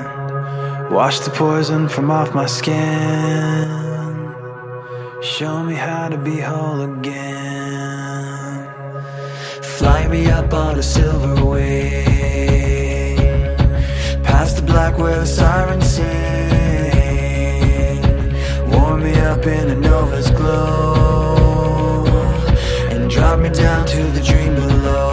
Wash 0.88 1.18
the 1.18 1.30
poison 1.30 1.88
from 1.88 2.12
off 2.12 2.32
my 2.32 2.46
skin. 2.46 3.66
Show 5.20 5.64
me 5.64 5.74
how 5.74 6.08
to 6.10 6.16
be 6.16 6.38
whole 6.38 6.82
again. 6.82 8.68
Fly 9.60 10.06
me 10.06 10.30
up 10.30 10.54
on 10.54 10.78
a 10.78 10.82
silver 10.82 11.44
wing. 11.44 13.16
Past 14.22 14.58
the 14.58 14.62
black 14.62 14.96
where 14.96 15.18
the 15.18 15.26
sirens 15.26 15.88
sing. 15.88 16.92
Warm 18.70 19.02
me 19.02 19.12
up 19.22 19.44
in 19.44 19.70
a 19.70 19.74
nova's 19.74 20.30
glow. 20.30 21.31
Me 23.42 23.48
down 23.48 23.84
to 23.84 24.04
the 24.12 24.20
dream 24.20 24.54
below. 24.54 25.11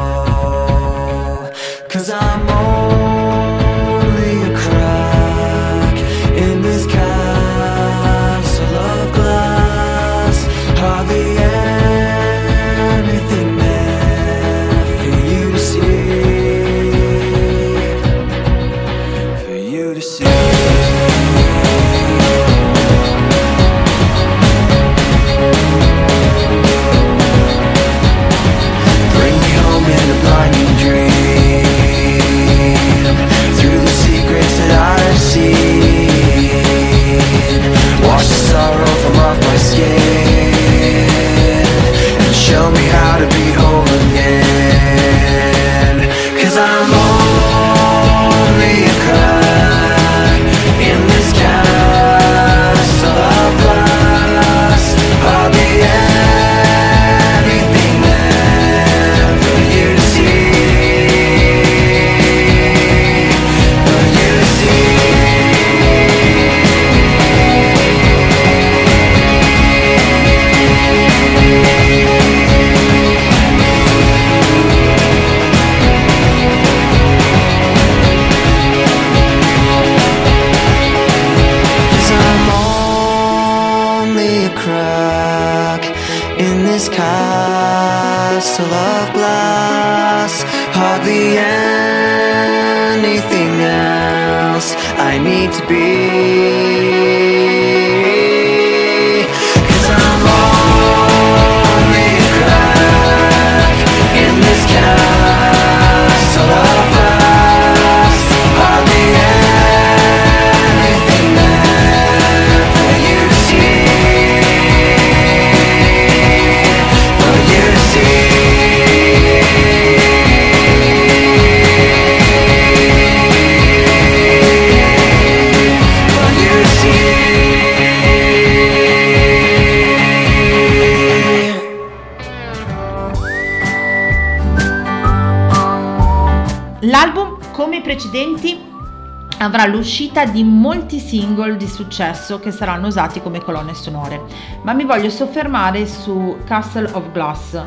Avrà 139.49 139.65
l'uscita 139.65 140.25
di 140.25 140.43
molti 140.43 140.99
single 140.99 141.57
di 141.57 141.67
successo 141.67 142.39
che 142.39 142.51
saranno 142.51 142.85
usati 142.85 143.19
come 143.19 143.41
colonne 143.41 143.73
sonore, 143.73 144.21
ma 144.61 144.73
mi 144.73 144.85
voglio 144.85 145.09
soffermare 145.09 145.87
su 145.87 146.37
Castle 146.45 146.87
of 146.91 147.11
Glass. 147.11 147.59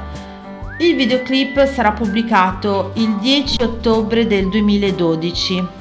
Il 0.79 0.95
videoclip 0.95 1.67
sarà 1.67 1.91
pubblicato 1.91 2.93
il 2.95 3.17
10 3.17 3.65
ottobre 3.65 4.29
del 4.29 4.49
2012. 4.49 5.81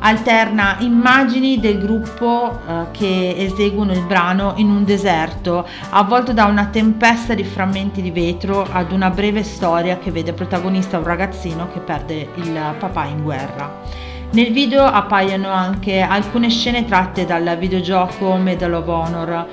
Alterna 0.00 0.78
immagini 0.80 1.60
del 1.60 1.78
gruppo 1.78 2.58
eh, 2.66 2.90
che 2.90 3.34
eseguono 3.36 3.92
il 3.92 4.04
brano 4.04 4.54
in 4.56 4.70
un 4.70 4.82
deserto, 4.84 5.64
avvolto 5.90 6.32
da 6.32 6.46
una 6.46 6.66
tempesta 6.66 7.34
di 7.34 7.44
frammenti 7.44 8.02
di 8.02 8.10
vetro, 8.10 8.66
ad 8.68 8.90
una 8.90 9.10
breve 9.10 9.44
storia 9.44 9.98
che 9.98 10.10
vede 10.10 10.32
protagonista 10.32 10.98
un 10.98 11.04
ragazzino 11.04 11.68
che 11.72 11.78
perde 11.78 12.28
il 12.34 12.74
papà 12.76 13.04
in 13.04 13.22
guerra. 13.22 14.10
Nel 14.32 14.50
video 14.50 14.82
appaiono 14.82 15.50
anche 15.50 16.00
alcune 16.00 16.48
scene 16.48 16.86
tratte 16.86 17.26
dal 17.26 17.54
videogioco 17.58 18.34
Medal 18.36 18.72
of 18.72 18.88
Honor 18.88 19.46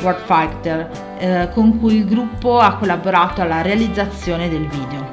Warfighter, 0.00 1.16
eh, 1.18 1.50
con 1.52 1.78
cui 1.78 1.96
il 1.96 2.06
gruppo 2.06 2.58
ha 2.58 2.76
collaborato 2.76 3.42
alla 3.42 3.60
realizzazione 3.60 4.48
del 4.48 4.66
video. 4.66 5.12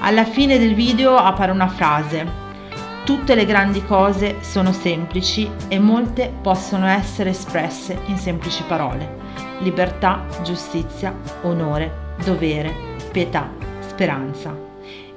Alla 0.00 0.24
fine 0.24 0.58
del 0.58 0.74
video 0.74 1.14
appare 1.14 1.52
una 1.52 1.68
frase. 1.68 2.26
Tutte 3.04 3.36
le 3.36 3.46
grandi 3.46 3.84
cose 3.84 4.38
sono 4.40 4.72
semplici 4.72 5.48
e 5.68 5.78
molte 5.78 6.32
possono 6.42 6.88
essere 6.88 7.30
espresse 7.30 8.00
in 8.06 8.16
semplici 8.16 8.64
parole. 8.66 9.18
Libertà, 9.60 10.24
giustizia, 10.42 11.14
onore, 11.42 12.14
dovere, 12.24 12.74
pietà, 13.12 13.48
speranza. 13.86 14.67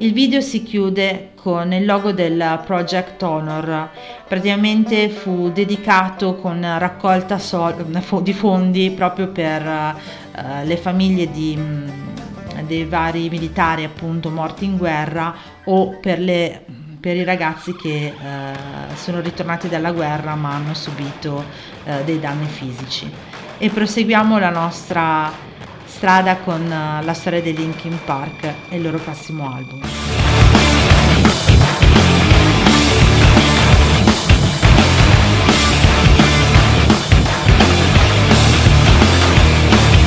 Il 0.01 0.13
video 0.13 0.41
si 0.41 0.63
chiude 0.63 1.33
con 1.35 1.71
il 1.73 1.85
logo 1.85 2.11
del 2.11 2.59
Project 2.65 3.21
Honor, 3.21 3.87
praticamente 4.27 5.09
fu 5.09 5.51
dedicato 5.51 6.37
con 6.37 6.59
raccolta 6.79 7.37
di 8.23 8.33
fondi 8.33 8.89
proprio 8.89 9.27
per 9.27 9.61
eh, 9.61 10.65
le 10.65 10.77
famiglie 10.77 11.29
di, 11.29 11.55
mh, 11.55 12.63
dei 12.65 12.85
vari 12.85 13.29
militari 13.29 13.83
appunto 13.83 14.31
morti 14.31 14.65
in 14.65 14.77
guerra 14.77 15.35
o 15.65 15.99
per, 16.01 16.17
le, 16.17 16.65
per 16.99 17.15
i 17.15 17.23
ragazzi 17.23 17.75
che 17.75 18.07
eh, 18.07 18.95
sono 18.95 19.19
ritornati 19.19 19.69
dalla 19.69 19.91
guerra 19.91 20.33
ma 20.33 20.55
hanno 20.55 20.73
subito 20.73 21.43
eh, 21.83 22.03
dei 22.05 22.19
danni 22.19 22.47
fisici. 22.47 23.07
E 23.59 23.69
proseguiamo 23.69 24.39
la 24.39 24.49
nostra 24.49 25.50
strada 26.01 26.37
con 26.37 26.63
eh, 26.63 27.03
la 27.03 27.13
storia 27.13 27.43
dei 27.43 27.53
Linkin 27.53 27.95
Park 28.03 28.43
e 28.69 28.75
il 28.75 28.81
loro 28.81 28.97
prossimo 28.97 29.53
album. 29.53 29.81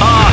Ah, 0.00 0.32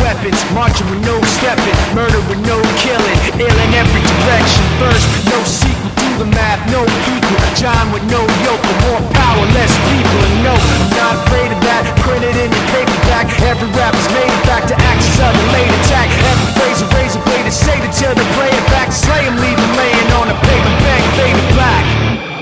weapons, 0.00 0.44
marching 0.52 0.88
with 0.90 1.04
no 1.04 1.20
stepping, 1.24 1.74
murder 1.92 2.20
with 2.28 2.38
no 2.46 2.60
killing, 2.78 3.18
ill 3.40 3.58
in 3.66 3.74
every 3.74 4.00
direction. 4.00 4.62
First, 4.78 5.08
no 5.26 5.42
sequel 5.42 5.90
to 5.90 6.18
the 6.18 6.26
math, 6.26 6.62
no 6.70 6.84
equal. 6.84 7.42
John 7.56 7.90
with 7.90 8.04
no 8.04 8.22
yoke, 8.46 8.62
more 8.86 9.02
power, 9.10 9.44
less 9.58 9.74
people. 9.90 10.20
And 10.22 10.44
no, 10.44 10.54
I'm 10.54 10.90
not 10.94 11.14
afraid 11.26 11.50
of 11.50 11.60
that. 11.66 11.82
Printed 11.98 12.36
in 12.36 12.52
your 12.52 12.83
paperback, 13.14 13.40
every 13.42 13.68
rap 13.78 13.94
is 13.94 14.08
made 14.10 14.26
it 14.26 14.46
back 14.46 14.66
to 14.66 14.74
actions 14.74 15.18
of 15.20 15.32
the 15.34 15.52
late 15.52 15.70
attack. 15.82 16.08
Every 16.10 16.48
phrase 16.58 16.82
a 16.82 16.86
razor 16.96 17.22
blade 17.24 17.46
is 17.46 17.54
say 17.54 17.78
till 17.92 18.14
they 18.14 18.28
play 18.34 18.50
it 18.50 18.66
back. 18.70 18.92
Slay 18.92 19.26
'em, 19.26 19.36
leave 19.36 19.58
laying 19.76 20.12
on 20.18 20.28
the 20.28 20.34
paper, 20.34 20.72
bang, 20.82 21.04
fade 21.16 21.36
to 21.36 21.54
black. 21.54 22.33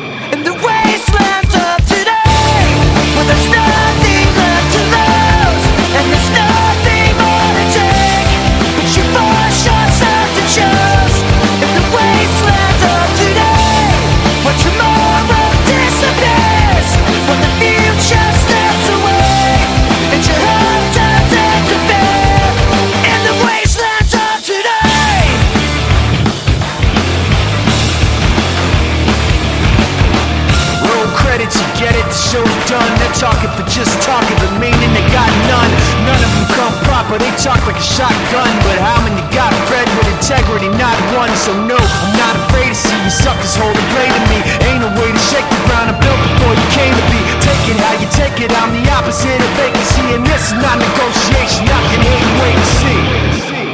get 31.83 31.99
it, 31.99 32.07
the 32.07 32.21
show's 32.31 32.59
done. 32.71 32.87
They're 33.03 33.19
talking 33.19 33.51
for 33.59 33.67
just 33.67 33.91
talking, 34.07 34.39
but 34.39 34.55
meaning 34.63 34.91
they 34.95 35.03
got 35.11 35.27
none. 35.51 35.71
None 36.07 36.23
of 36.23 36.31
them 36.31 36.47
come 36.55 36.75
proper, 36.87 37.19
they 37.19 37.35
talk 37.43 37.59
like 37.67 37.75
a 37.75 37.83
shotgun. 37.83 38.51
But 38.63 38.79
how 38.79 39.03
many 39.03 39.19
got 39.35 39.51
bred 39.67 39.91
with 39.99 40.07
integrity? 40.15 40.71
Not 40.79 40.95
one, 41.19 41.35
so 41.35 41.51
no, 41.67 41.75
I'm 41.75 42.15
not 42.15 42.35
afraid 42.47 42.71
to 42.71 42.79
see 42.79 42.99
you 43.03 43.11
suckers 43.11 43.59
hold 43.59 43.75
a 43.75 43.85
blade 43.91 44.15
to 44.15 44.23
me. 44.31 44.39
Ain't 44.71 44.81
no 44.87 44.91
way 44.95 45.11
to 45.11 45.23
shake 45.27 45.47
the 45.51 45.61
ground 45.67 45.91
I 45.91 45.95
built 45.99 46.21
before 46.23 46.55
you 46.55 46.67
came 46.71 46.95
to 46.95 47.05
be. 47.11 47.21
Take 47.43 47.65
it 47.67 47.79
how 47.83 47.95
you 47.99 48.09
take 48.15 48.39
it, 48.39 48.51
I'm 48.55 48.71
the 48.71 48.87
opposite 48.95 49.43
of 49.43 49.53
vacancy. 49.59 50.07
And 50.15 50.23
this 50.23 50.55
is 50.55 50.57
not 50.63 50.79
negotiation, 50.79 51.67
I 51.67 51.81
can 51.91 52.01
hate 52.07 52.23
and 52.23 52.37
wait 52.39 52.57
and 52.63 52.71
see. 52.79 53.72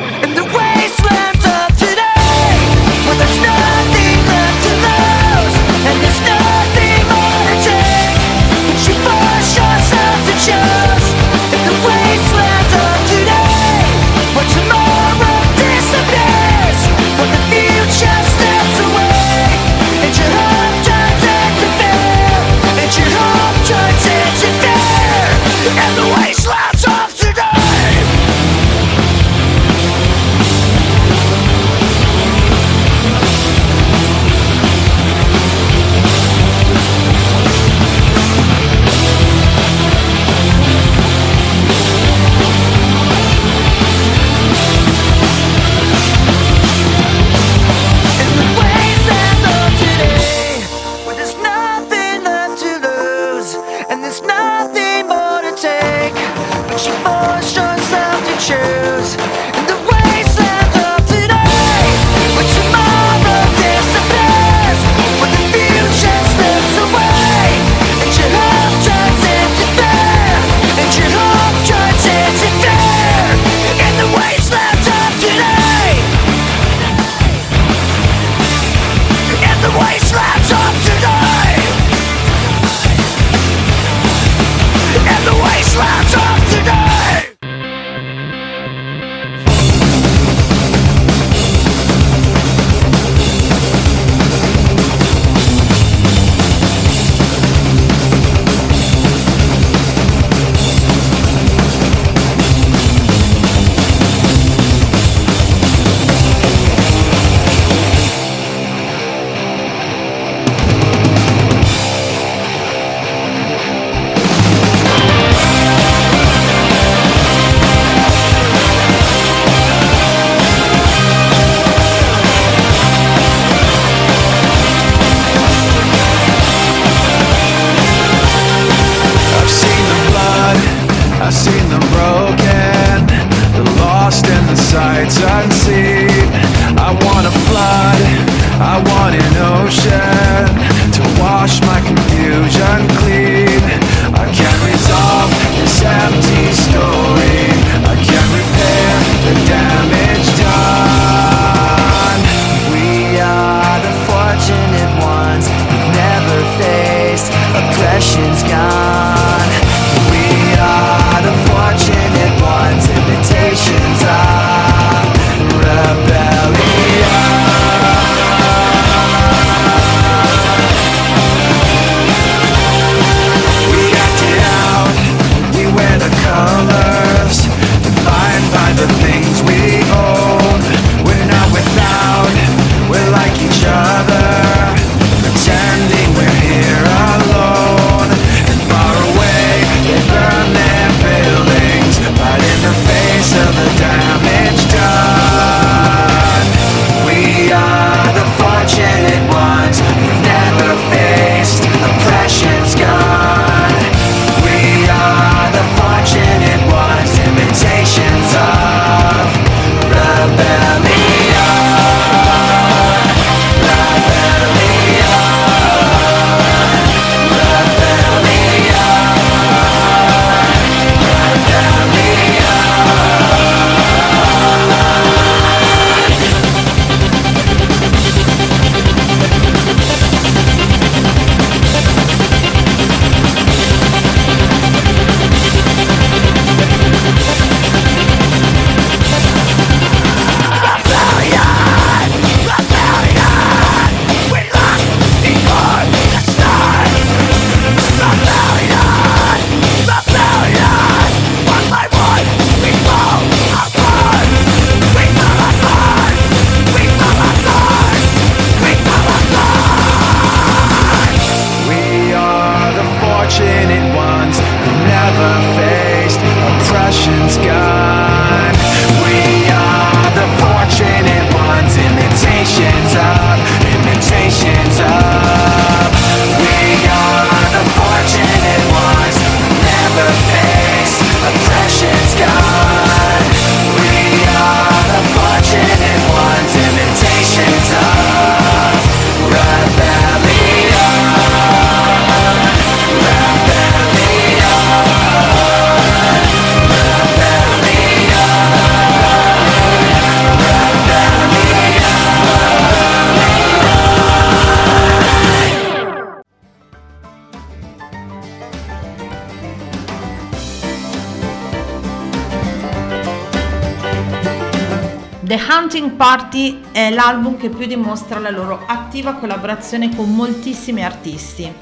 Party 315.98 316.60
è 316.70 316.90
l'album 316.90 317.36
che 317.36 317.48
più 317.48 317.66
dimostra 317.66 318.20
la 318.20 318.30
loro 318.30 318.62
attiva 318.64 319.14
collaborazione 319.14 319.92
con 319.96 320.14
moltissimi 320.14 320.84
artisti. 320.84 321.52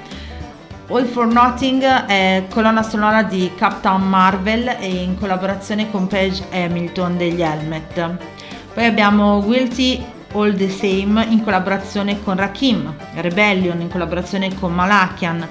All 0.89 1.07
for 1.07 1.27
Nothing 1.27 1.83
è 1.83 2.45
colonna 2.51 2.83
sonora 2.83 3.23
di 3.23 3.51
Captain 3.57 4.07
Marvel 4.07 4.77
e 4.79 4.89
in 4.89 5.19
collaborazione 5.19 5.91
con 5.91 6.07
Paige 6.07 6.49
Hamilton 6.53 7.17
degli 7.17 7.41
Helmet. 7.41 8.19
Poi 8.75 8.85
abbiamo 8.85 9.41
Guilty 9.43 10.05
All 10.35 10.55
the 10.55 10.69
Same 10.69 11.25
in 11.31 11.43
collaborazione 11.43 12.23
con 12.23 12.37
Rakim, 12.37 12.95
Rebellion 13.15 13.81
in 13.81 13.89
collaborazione 13.89 14.55
con 14.55 14.75
Malakian, 14.75 15.49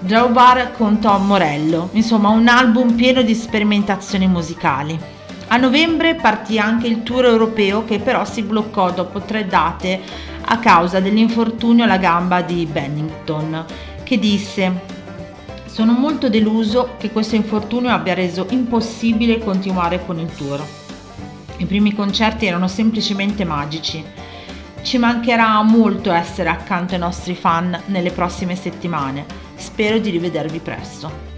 Joe 0.00 0.30
Bar 0.30 0.72
con 0.72 0.98
Tom 0.98 1.26
Morello, 1.26 1.90
insomma 1.92 2.30
un 2.30 2.48
album 2.48 2.94
pieno 2.94 3.22
di 3.22 3.34
sperimentazioni 3.36 4.26
musicali. 4.26 5.13
A 5.54 5.56
novembre 5.56 6.16
partì 6.16 6.58
anche 6.58 6.88
il 6.88 7.04
tour 7.04 7.26
europeo 7.26 7.84
che 7.84 8.00
però 8.00 8.24
si 8.24 8.42
bloccò 8.42 8.90
dopo 8.90 9.20
tre 9.20 9.46
date 9.46 10.00
a 10.46 10.58
causa 10.58 10.98
dell'infortunio 10.98 11.84
alla 11.84 11.96
gamba 11.96 12.42
di 12.42 12.66
Bennington, 12.66 13.64
che 14.02 14.18
disse 14.18 14.80
sono 15.66 15.92
molto 15.92 16.28
deluso 16.28 16.96
che 16.98 17.12
questo 17.12 17.36
infortunio 17.36 17.90
abbia 17.90 18.14
reso 18.14 18.48
impossibile 18.50 19.38
continuare 19.38 20.04
con 20.04 20.18
il 20.18 20.34
tour. 20.34 20.60
I 21.58 21.66
primi 21.66 21.94
concerti 21.94 22.46
erano 22.46 22.66
semplicemente 22.66 23.44
magici. 23.44 24.04
Ci 24.82 24.98
mancherà 24.98 25.62
molto 25.62 26.10
essere 26.10 26.48
accanto 26.48 26.94
ai 26.94 27.00
nostri 27.00 27.36
fan 27.36 27.80
nelle 27.86 28.10
prossime 28.10 28.56
settimane. 28.56 29.24
Spero 29.54 29.98
di 29.98 30.10
rivedervi 30.10 30.58
presto. 30.58 31.33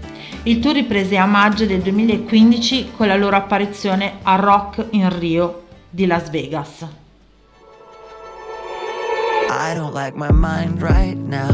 Il 0.47 0.59
tour 0.59 0.75
riprese 0.75 1.17
a 1.17 1.25
maggio 1.25 1.65
del 1.65 1.81
2015 1.81 2.91
con 2.95 3.07
la 3.07 3.17
loro 3.17 3.35
apparizione 3.35 4.19
a 4.23 4.35
Rock 4.35 4.87
in 4.91 5.19
Rio 5.19 5.63
di 5.89 6.05
Las 6.05 6.29
Vegas. 6.29 6.87
I 9.49 9.75
don't 9.75 9.93
like 9.93 10.15
my 10.15 10.31
mind 10.31 10.81
right 10.81 11.17
now. 11.17 11.51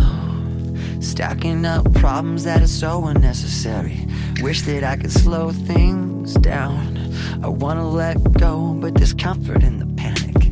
Stacking 1.00 1.66
up 1.66 1.92
problems 1.94 2.44
that 2.44 2.58
are 2.58 2.68
so 2.68 3.08
unnecessary. 3.08 4.06
Wish 4.44 4.62
that 4.66 4.84
I 4.84 4.96
could 4.96 5.10
slow 5.10 5.50
things 5.50 6.36
down. 6.36 6.96
I 7.42 7.48
wanna 7.48 7.90
let 7.90 8.22
go, 8.34 8.76
but 8.80 8.94
there's 8.94 9.16
comfort 9.16 9.64
in 9.64 9.80
the 9.80 9.88
panic. 9.96 10.52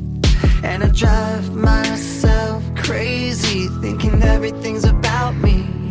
And 0.63 0.83
I 0.83 0.87
drive 0.87 1.53
myself 1.53 2.63
crazy, 2.75 3.67
thinking 3.81 4.23
everything's 4.23 4.83
about 4.83 5.35
me. 5.35 5.90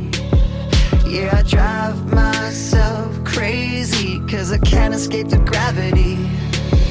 Yeah, 1.11 1.37
I 1.37 1.43
drive 1.43 2.13
myself 2.13 3.25
crazy, 3.25 4.21
cause 4.29 4.53
I 4.53 4.59
can't 4.59 4.95
escape 4.95 5.29
the 5.29 5.39
gravity. 5.39 6.15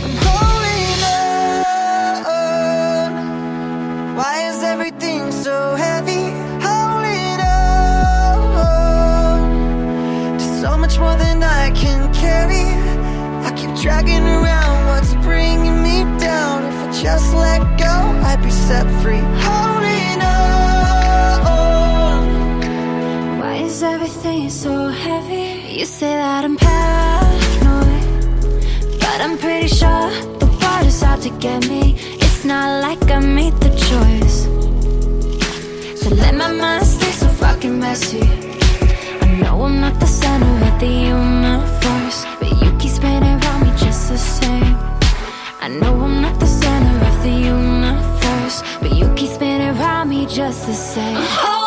I'm 0.03 0.17
holding 0.25 1.03
on. 2.27 3.13
Why 4.17 4.41
is 4.49 4.61
everything 4.61 5.31
so 5.31 5.75
heavy? 5.75 6.33
Holding 6.59 7.39
on 7.47 9.39
to 10.37 10.45
so 10.59 10.77
much 10.77 10.99
more 10.99 11.15
than 11.15 11.41
I 11.41 11.71
can 11.71 12.13
carry. 12.13 12.67
I 13.47 13.53
keep 13.55 13.73
dragging 13.81 14.27
around 14.27 14.85
what's 14.87 15.13
bringing 15.25 15.81
me 15.81 16.03
down. 16.19 16.65
If 16.65 16.75
I 16.75 16.91
just 17.01 17.33
let 17.33 17.61
go, 17.79 17.93
I'd 18.27 18.41
be 18.43 18.51
set 18.51 18.85
free. 19.01 19.23
Holding 19.45 19.78
is 23.69 23.83
everything 23.83 24.49
so 24.49 24.87
heavy? 24.87 25.77
You 25.77 25.85
say 25.85 26.15
that 26.15 26.43
I'm 26.43 26.57
paranoid, 26.57 28.03
but 28.99 29.21
I'm 29.21 29.37
pretty 29.37 29.67
sure 29.67 30.09
the 30.41 30.47
world 30.59 30.85
is 30.87 31.03
out 31.03 31.21
to 31.21 31.29
get 31.29 31.67
me. 31.69 31.95
It's 32.23 32.43
not 32.43 32.81
like 32.81 33.03
I 33.11 33.19
made 33.19 33.53
the 33.65 33.69
choice. 33.87 34.37
So 36.01 36.09
let 36.15 36.33
my 36.33 36.51
mind 36.51 36.85
stay 36.85 37.11
so 37.11 37.27
fucking 37.27 37.79
messy. 37.79 38.23
I 39.21 39.27
know 39.39 39.61
I'm 39.65 39.79
not 39.79 39.99
the 39.99 40.07
center 40.07 40.53
of 40.69 40.79
the 40.79 40.93
universe, 41.15 42.25
but 42.39 42.49
you 42.61 42.69
keep 42.79 42.91
spinning 42.91 43.37
around 43.39 43.61
me 43.65 43.71
just 43.77 44.09
the 44.09 44.17
same. 44.17 44.75
I 45.61 45.67
know 45.79 45.93
I'm 46.05 46.21
not 46.23 46.39
the 46.39 46.47
center 46.47 46.95
of 47.09 47.15
the 47.21 47.35
universe, 47.55 48.63
but 48.81 48.91
you 48.99 49.13
keep 49.15 49.29
spinning 49.29 49.77
around 49.77 50.09
me 50.09 50.25
just 50.25 50.65
the 50.65 50.73
same. 50.73 51.58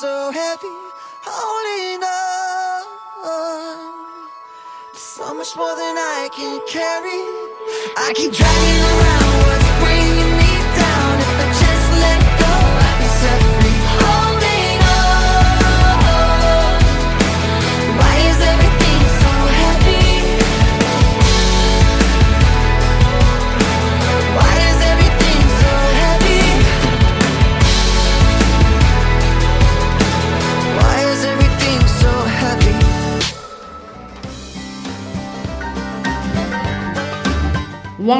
So 0.00 0.30
heavy? 0.30 0.68
Holding 1.24 2.04
on. 2.04 2.84
So 4.94 5.34
much 5.34 5.56
more 5.56 5.74
than 5.74 5.96
I 5.98 6.28
can 6.32 6.60
carry. 6.68 7.20
I 7.96 8.12
keep 8.14 8.32
dragging 8.32 8.82
around 8.90 9.57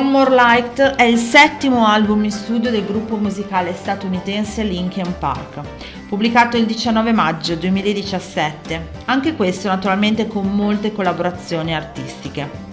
One 0.09 0.17
More 0.17 0.35
Light 0.35 0.81
è 0.81 1.03
il 1.03 1.19
settimo 1.19 1.87
album 1.87 2.25
in 2.25 2.31
studio 2.31 2.71
del 2.71 2.87
gruppo 2.87 3.17
musicale 3.17 3.75
statunitense 3.75 4.63
Linkin 4.63 5.19
Park, 5.19 5.61
pubblicato 6.09 6.57
il 6.57 6.65
19 6.65 7.13
maggio 7.13 7.57
2017, 7.57 8.89
anche 9.05 9.37
questo 9.37 9.69
naturalmente 9.69 10.27
con 10.27 10.51
molte 10.51 10.93
collaborazioni 10.93 11.75
artistiche. 11.75 12.68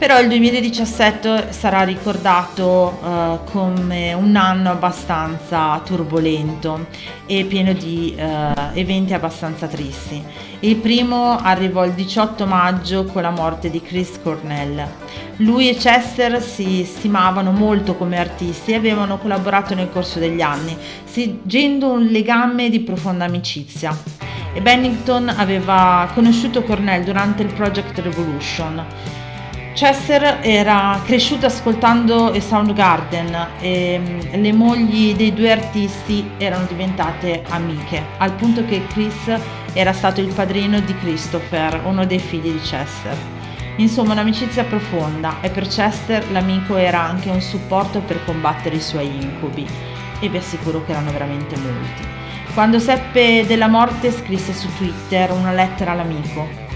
Però 0.00 0.18
il 0.18 0.28
2017 0.28 1.52
sarà 1.52 1.82
ricordato 1.82 2.98
eh, 3.04 3.50
come 3.50 4.14
un 4.14 4.34
anno 4.34 4.70
abbastanza 4.70 5.78
turbolento 5.84 6.86
e 7.26 7.44
pieno 7.44 7.74
di 7.74 8.14
eh, 8.16 8.54
eventi 8.72 9.12
abbastanza 9.12 9.66
tristi. 9.66 10.24
Il 10.60 10.76
primo 10.76 11.36
arrivò 11.36 11.84
il 11.84 11.92
18 11.92 12.46
maggio 12.46 13.04
con 13.04 13.20
la 13.20 13.28
morte 13.28 13.68
di 13.68 13.82
Chris 13.82 14.18
Cornell. 14.22 14.82
Lui 15.36 15.68
e 15.68 15.74
Chester 15.74 16.40
si 16.40 16.82
stimavano 16.82 17.52
molto 17.52 17.94
come 17.94 18.18
artisti 18.18 18.70
e 18.70 18.76
avevano 18.76 19.18
collaborato 19.18 19.74
nel 19.74 19.90
corso 19.92 20.18
degli 20.18 20.40
anni, 20.40 20.74
stringendo 21.04 21.90
un 21.90 22.06
legame 22.06 22.70
di 22.70 22.80
profonda 22.80 23.26
amicizia. 23.26 23.94
E 24.54 24.62
Bennington 24.62 25.28
aveva 25.28 26.08
conosciuto 26.14 26.62
Cornell 26.62 27.04
durante 27.04 27.42
il 27.42 27.52
Project 27.52 27.98
Revolution. 27.98 29.18
Chester 29.72 30.40
era 30.42 31.00
cresciuto 31.04 31.46
ascoltando 31.46 32.34
i 32.34 32.40
Soundgarden 32.40 33.46
e 33.60 33.98
mm, 33.98 34.42
le 34.42 34.52
mogli 34.52 35.14
dei 35.14 35.32
due 35.32 35.52
artisti 35.52 36.28
erano 36.38 36.66
diventate 36.66 37.42
amiche, 37.48 38.04
al 38.18 38.32
punto 38.32 38.64
che 38.64 38.84
Chris 38.88 39.32
era 39.72 39.92
stato 39.92 40.20
il 40.20 40.32
padrino 40.34 40.80
di 40.80 40.94
Christopher, 40.98 41.82
uno 41.84 42.04
dei 42.04 42.18
figli 42.18 42.50
di 42.50 42.60
Chester. 42.60 43.16
Insomma, 43.76 44.12
un'amicizia 44.12 44.64
profonda 44.64 45.36
e 45.40 45.48
per 45.50 45.66
Chester 45.68 46.30
l'amico 46.32 46.76
era 46.76 47.00
anche 47.00 47.30
un 47.30 47.40
supporto 47.40 48.00
per 48.00 48.24
combattere 48.24 48.76
i 48.76 48.80
suoi 48.80 49.06
incubi 49.06 49.66
e 50.18 50.28
vi 50.28 50.36
assicuro 50.36 50.84
che 50.84 50.90
erano 50.90 51.12
veramente 51.12 51.56
molti. 51.56 52.06
Quando 52.52 52.80
seppe 52.80 53.46
della 53.46 53.68
morte 53.68 54.10
scrisse 54.10 54.52
su 54.52 54.68
Twitter 54.76 55.30
una 55.30 55.52
lettera 55.52 55.92
all'amico 55.92 56.69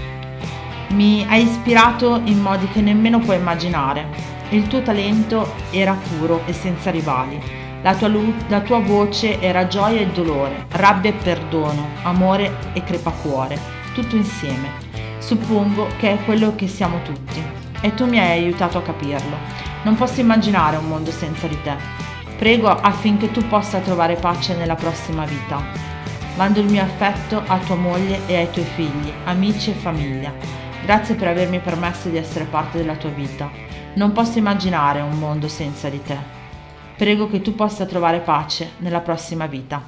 Mi 0.89 1.25
hai 1.27 1.43
ispirato 1.43 2.21
in 2.25 2.39
modi 2.39 2.67
che 2.67 2.79
nemmeno 2.79 3.19
puoi 3.19 3.37
immaginare. 3.37 4.05
Il 4.49 4.67
tuo 4.67 4.81
talento 4.83 5.53
era 5.71 5.93
puro 5.93 6.43
e 6.45 6.53
senza 6.53 6.91
rivali. 6.91 7.41
La 7.81 7.95
tua, 7.95 8.07
lu- 8.07 8.33
la 8.47 8.61
tua 8.61 8.79
voce 8.79 9.39
era 9.41 9.67
gioia 9.67 10.01
e 10.01 10.07
dolore, 10.07 10.67
rabbia 10.69 11.09
e 11.09 11.13
perdono, 11.13 11.87
amore 12.03 12.57
e 12.73 12.83
crepacuore, 12.83 13.59
tutto 13.93 14.15
insieme. 14.15 14.69
Suppongo 15.17 15.87
che 15.97 16.11
è 16.11 16.23
quello 16.23 16.55
che 16.55 16.67
siamo 16.67 17.01
tutti. 17.03 17.41
E 17.81 17.93
tu 17.93 18.05
mi 18.05 18.19
hai 18.19 18.43
aiutato 18.43 18.77
a 18.77 18.81
capirlo. 18.81 19.37
Non 19.83 19.95
posso 19.95 20.21
immaginare 20.21 20.77
un 20.77 20.87
mondo 20.87 21.11
senza 21.11 21.47
di 21.47 21.57
te. 21.63 21.75
Prego 22.37 22.69
affinché 22.69 23.31
tu 23.31 23.45
possa 23.47 23.79
trovare 23.79 24.15
pace 24.15 24.55
nella 24.55 24.75
prossima 24.75 25.25
vita. 25.25 25.61
Mando 26.37 26.59
il 26.59 26.69
mio 26.69 26.83
affetto 26.83 27.41
a 27.45 27.57
tua 27.59 27.75
moglie 27.75 28.19
e 28.27 28.35
ai 28.35 28.51
tuoi 28.51 28.65
figli, 28.65 29.11
amici 29.25 29.71
e 29.71 29.73
famiglia. 29.73 30.33
Grazie 30.85 31.15
per 31.15 31.29
avermi 31.29 31.61
permesso 31.61 32.09
di 32.09 32.17
essere 32.17 32.45
parte 32.45 32.77
della 32.77 32.95
tua 32.95 33.09
vita. 33.09 33.49
Non 33.95 34.11
posso 34.11 34.37
immaginare 34.37 35.01
un 35.01 35.17
mondo 35.17 35.47
senza 35.47 35.89
di 35.89 35.99
te. 35.99 36.15
Prego 36.95 37.27
che 37.27 37.41
tu 37.41 37.55
possa 37.55 37.87
trovare 37.87 38.19
pace 38.19 38.73
nella 38.77 38.99
prossima 38.99 39.47
vita. 39.47 39.81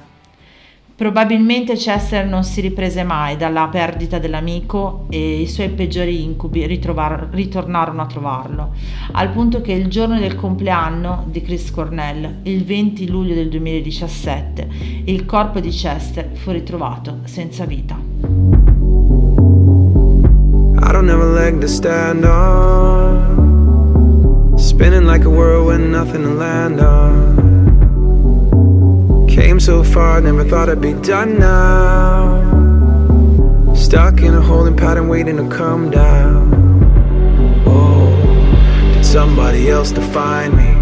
Probabilmente 0.96 1.74
Chester 1.74 2.26
non 2.26 2.42
si 2.42 2.60
riprese 2.60 3.04
mai 3.04 3.36
dalla 3.36 3.68
perdita 3.68 4.18
dell'amico 4.18 5.06
e 5.08 5.40
i 5.40 5.46
suoi 5.46 5.68
peggiori 5.68 6.24
incubi 6.24 6.66
ritrovar- 6.66 7.32
ritornarono 7.32 8.02
a 8.02 8.06
trovarlo, 8.06 8.74
al 9.12 9.30
punto 9.30 9.60
che 9.60 9.70
il 9.70 9.86
giorno 9.86 10.18
del 10.18 10.34
compleanno 10.34 11.26
di 11.28 11.40
Chris 11.42 11.70
Cornell, 11.70 12.38
il 12.42 12.64
20 12.64 13.08
luglio 13.08 13.34
del 13.34 13.48
2017, 13.48 14.68
il 15.04 15.24
corpo 15.24 15.60
di 15.60 15.70
Chester 15.70 16.30
fu 16.32 16.50
ritrovato 16.50 17.20
senza 17.22 17.64
vita. 17.66 18.57
I 20.88 20.92
don't 20.92 21.06
have 21.08 21.20
a 21.20 21.26
leg 21.26 21.60
to 21.60 21.68
stand 21.68 22.24
on. 22.24 23.58
Spinning 24.58 25.04
like 25.04 25.24
a 25.24 25.28
whirlwind, 25.28 25.92
nothing 25.92 26.22
to 26.22 26.30
land 26.30 26.80
on. 26.80 27.36
Came 29.28 29.60
so 29.60 29.84
far, 29.84 30.18
never 30.22 30.44
thought 30.44 30.70
I'd 30.70 30.80
be 30.80 30.94
done 30.94 31.38
now. 31.38 32.38
Stuck 33.74 34.22
in 34.22 34.32
a 34.32 34.40
holding 34.40 34.78
pattern, 34.78 35.08
waiting 35.08 35.36
to 35.36 35.46
come 35.54 35.90
down. 35.90 36.54
Oh, 37.66 38.08
did 38.94 39.04
somebody 39.04 39.68
else 39.68 39.92
define 39.92 40.56
me? 40.56 40.72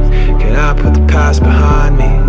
Can 0.41 0.55
I 0.55 0.73
put 0.81 0.95
the 0.95 1.05
past 1.09 1.43
behind 1.43 1.99
me? 1.99 2.26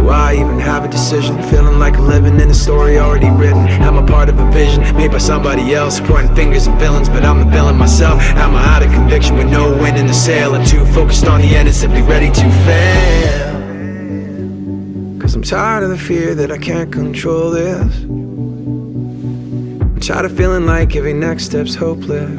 Do 0.00 0.08
I 0.08 0.32
even 0.32 0.58
have 0.58 0.82
a 0.86 0.88
decision? 0.88 1.36
Feeling 1.50 1.78
like 1.78 1.98
living 1.98 2.40
in 2.40 2.48
a 2.48 2.54
story 2.54 2.98
already 2.98 3.28
written. 3.28 3.66
I'm 3.82 3.98
I 3.98 4.06
part 4.06 4.30
of 4.30 4.38
a 4.38 4.50
vision 4.50 4.80
made 4.96 5.10
by 5.10 5.18
somebody 5.18 5.74
else? 5.74 6.00
Pointing 6.00 6.34
fingers 6.34 6.66
and 6.66 6.78
villains, 6.80 7.10
but 7.10 7.22
I'm 7.22 7.40
the 7.40 7.44
villain 7.44 7.76
myself. 7.76 8.18
Am 8.22 8.54
I 8.54 8.64
out 8.64 8.82
of 8.82 8.90
conviction 8.92 9.36
with 9.36 9.50
no 9.50 9.76
wind 9.76 9.98
in 9.98 10.06
the 10.06 10.14
sail? 10.14 10.54
And 10.54 10.66
too 10.66 10.86
focused 10.86 11.26
on 11.26 11.42
the 11.42 11.48
end 11.48 11.68
and 11.68 11.76
simply 11.76 12.00
ready 12.00 12.30
to 12.30 12.50
fail? 12.64 13.60
Cause 15.20 15.34
I'm 15.34 15.42
tired 15.42 15.82
of 15.82 15.90
the 15.90 15.98
fear 15.98 16.34
that 16.34 16.50
I 16.50 16.56
can't 16.56 16.90
control 16.90 17.50
this. 17.50 18.04
I'm 18.04 20.00
tired 20.00 20.24
of 20.24 20.34
feeling 20.34 20.64
like 20.64 20.96
every 20.96 21.12
next 21.12 21.44
step's 21.44 21.74
hopeless. 21.74 22.38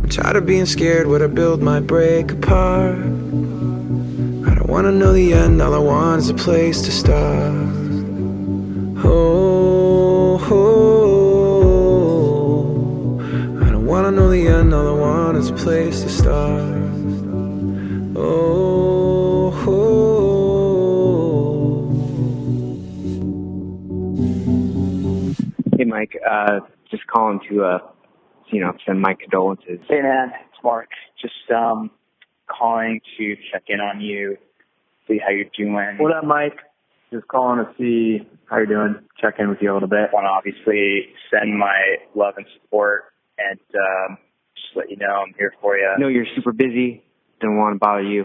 I'm 0.00 0.08
tired 0.08 0.36
of 0.36 0.46
being 0.46 0.64
scared 0.64 1.08
what 1.08 1.20
I 1.20 1.26
build 1.26 1.60
might 1.60 1.80
break 1.80 2.32
apart. 2.32 3.21
I 4.72 4.76
don't 4.76 4.84
wanna 4.84 4.98
know 5.04 5.12
the 5.12 5.34
end, 5.34 5.60
all 5.60 5.74
I 5.74 5.78
want 5.78 6.20
is 6.20 6.30
a 6.30 6.34
place 6.34 6.80
to 6.80 6.90
start. 6.90 7.52
Oh, 9.04 10.40
oh, 10.50 12.00
I 13.60 13.68
don't 13.70 13.84
wanna 13.84 14.10
know 14.12 14.30
the 14.30 14.48
end, 14.48 14.72
all 14.72 14.88
I 14.88 14.92
want 14.98 15.36
is 15.36 15.50
a 15.50 15.52
place 15.52 16.00
to 16.00 16.08
start. 16.08 16.72
Oh, 18.16 19.52
oh. 19.68 20.54
Hey, 25.76 25.84
Mike. 25.84 26.18
Uh, 26.26 26.60
just 26.90 27.06
calling 27.08 27.40
to, 27.50 27.62
uh, 27.62 27.78
you 28.46 28.62
know, 28.62 28.72
send 28.86 29.02
my 29.02 29.12
condolences. 29.12 29.80
Hey 29.86 30.00
man, 30.00 30.32
it's 30.32 30.64
Mark. 30.64 30.88
Just 31.20 31.50
um 31.54 31.90
calling 32.48 33.02
to 33.18 33.36
check 33.52 33.64
in 33.68 33.80
on 33.80 34.00
you, 34.00 34.38
see 35.08 35.18
how 35.18 35.30
you're 35.30 35.50
doing. 35.56 35.98
What 35.98 36.16
up, 36.16 36.24
Mike? 36.24 36.58
Just 37.12 37.28
calling 37.28 37.64
to 37.64 37.72
see 37.78 38.26
how 38.48 38.56
you're 38.58 38.66
doing. 38.66 38.96
Check 39.20 39.34
in 39.38 39.48
with 39.48 39.58
you 39.60 39.72
a 39.72 39.74
little 39.74 39.88
bit. 39.88 40.10
want 40.12 40.24
to 40.24 40.30
obviously 40.30 41.12
send 41.30 41.58
my 41.58 41.96
love 42.14 42.34
and 42.36 42.46
support 42.60 43.04
and 43.38 43.60
um, 43.74 44.18
just 44.54 44.76
let 44.76 44.90
you 44.90 44.96
know 44.96 45.24
I'm 45.26 45.34
here 45.36 45.52
for 45.60 45.76
you. 45.76 45.86
I 45.86 46.00
know 46.00 46.08
you're 46.08 46.26
super 46.34 46.52
busy. 46.52 47.02
Didn't 47.40 47.58
want 47.58 47.74
to 47.74 47.78
bother 47.78 48.02
you. 48.02 48.24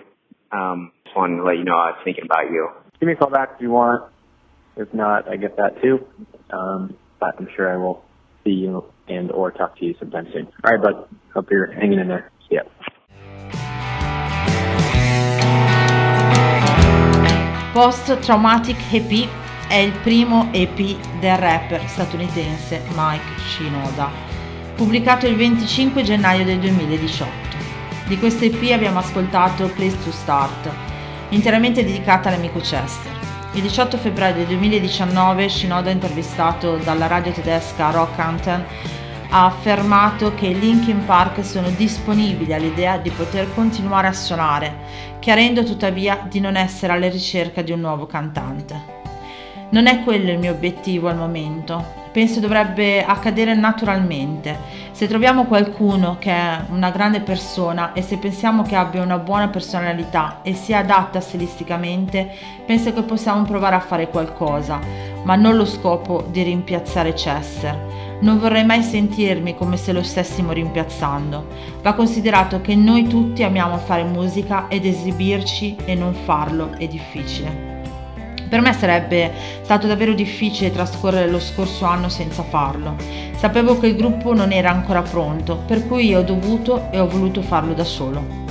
Um, 0.52 0.92
just 1.04 1.16
wanted 1.18 1.38
to 1.38 1.44
let 1.44 1.58
you 1.58 1.66
know 1.66 1.76
I 1.76 1.92
was 1.92 2.02
thinking 2.06 2.26
about 2.26 2.50
you. 2.50 2.70
Give 3.00 3.08
me 3.08 3.14
a 3.14 3.16
call 3.16 3.30
back 3.30 3.54
if 3.56 3.62
you 3.62 3.72
want. 3.72 4.12
If 4.78 4.94
not, 4.94 5.28
I 5.28 5.36
get 5.36 5.58
that 5.58 5.82
too. 5.82 6.06
Um, 6.52 6.96
but 7.20 7.36
I'm 7.38 7.48
sure 7.56 7.74
I 7.74 7.78
will 7.78 8.04
see 8.44 8.52
you 8.52 8.86
and 9.08 9.32
or 9.32 9.52
talk 9.52 9.78
to 9.80 9.86
you 9.86 9.96
sometime 10.00 10.28
soon. 10.34 10.48
All 10.64 10.72
right, 10.72 10.82
bud. 10.82 11.10
Hope 11.34 11.48
you're 11.52 11.72
hanging 11.72 12.00
in 12.00 12.08
there. 12.08 12.32
See 12.50 12.58
Post 17.78 18.18
Traumatic 18.22 18.92
EP 18.92 19.28
è 19.68 19.76
il 19.76 19.92
primo 19.92 20.50
EP 20.52 20.98
del 21.20 21.38
rapper 21.38 21.88
statunitense 21.88 22.82
Mike 22.96 23.40
Shinoda, 23.40 24.10
pubblicato 24.76 25.28
il 25.28 25.36
25 25.36 26.02
gennaio 26.02 26.44
del 26.44 26.58
2018. 26.58 27.32
Di 28.08 28.18
questo 28.18 28.46
EP 28.46 28.72
abbiamo 28.72 28.98
ascoltato 28.98 29.68
Place 29.68 30.04
to 30.04 30.12
Start, 30.12 30.72
interamente 31.30 31.86
dedicata 31.86 32.30
all'amico 32.30 32.58
Chester. 32.62 33.12
Il 33.52 33.62
18 33.62 33.98
febbraio 34.00 34.34
del 34.34 34.48
2019 34.48 35.48
Shinoda, 35.48 35.92
intervistato 35.92 36.78
dalla 36.78 37.06
radio 37.06 37.32
tedesca 37.32 37.92
Rock 37.92 38.18
Anthem, 38.18 38.66
ha 39.30 39.46
affermato 39.46 40.34
che 40.36 40.48
i 40.48 40.60
Linkin 40.60 41.06
Park 41.06 41.44
sono 41.44 41.70
disponibili 41.70 42.54
all'idea 42.54 42.98
di 42.98 43.10
poter 43.10 43.54
continuare 43.54 44.08
a 44.08 44.14
suonare, 44.14 44.76
chiarendo 45.20 45.64
tuttavia 45.64 46.26
di 46.30 46.40
non 46.40 46.56
essere 46.56 46.94
alla 46.94 47.10
ricerca 47.10 47.62
di 47.62 47.72
un 47.72 47.82
nuovo 47.82 48.06
cantante. 48.06 48.96
Non 49.70 49.88
è 49.88 50.04
quello 50.04 50.32
il 50.32 50.40
mio 50.40 50.52
obiettivo 50.52 51.10
al 51.10 51.18
momento. 51.18 52.06
Penso 52.18 52.40
dovrebbe 52.40 53.06
accadere 53.06 53.54
naturalmente. 53.54 54.58
Se 54.90 55.06
troviamo 55.06 55.46
qualcuno 55.46 56.16
che 56.18 56.32
è 56.32 56.62
una 56.72 56.90
grande 56.90 57.22
persona 57.22 57.94
e 57.94 58.02
se 58.02 58.18
pensiamo 58.18 58.64
che 58.64 58.76
abbia 58.76 59.04
una 59.04 59.20
buona 59.20 59.50
personalità 59.50 60.40
e 60.42 60.56
sia 60.56 60.80
adatta 60.80 61.20
stilisticamente, 61.20 62.28
penso 62.66 62.92
che 62.92 63.04
possiamo 63.04 63.44
provare 63.44 63.76
a 63.76 63.82
fare 63.82 64.10
qualcosa, 64.10 64.80
ma 65.26 65.36
non 65.36 65.56
lo 65.58 65.66
scopo 65.66 66.26
di 66.28 66.42
rimpiazzare 66.42 67.14
Chester. 67.14 68.18
Non 68.22 68.40
vorrei 68.40 68.66
mai 68.66 68.82
sentirmi 68.82 69.56
come 69.56 69.78
se 69.78 69.94
lo 69.94 70.02
stessimo 70.02 70.54
rimpiazzando. 70.54 71.46
Va 71.84 71.94
considerato 71.94 72.62
che 72.62 72.74
noi 72.74 73.06
tutti 73.06 73.44
amiamo 73.44 73.78
fare 73.78 74.04
musica 74.04 74.66
ed 74.70 74.88
esibirci 74.88 75.76
e 75.86 75.94
non 75.94 76.16
farlo 76.26 76.72
è 76.80 76.88
difficile. 76.88 77.77
Per 78.50 78.62
me 78.62 78.74
sarebbe 78.74 79.32
stato 79.62 79.88
davvero 79.88 80.14
difficile 80.14 80.72
trascorrere 80.72 81.30
lo 81.30 81.40
scorso 81.40 81.86
anno 81.86 82.08
senza 82.08 82.44
farlo. 82.44 82.96
Sapevo 83.36 83.78
che 83.78 83.88
il 83.88 83.96
gruppo 83.96 84.34
non 84.34 84.52
era 84.52 84.72
ancora 84.72 85.02
pronto, 85.02 85.58
per 85.68 85.86
cui 85.86 86.16
ho 86.16 86.24
dovuto 86.24 86.90
e 86.92 87.00
ho 87.00 87.08
voluto 87.08 87.42
farlo 87.42 87.74
da 87.74 87.84
solo. 87.84 88.46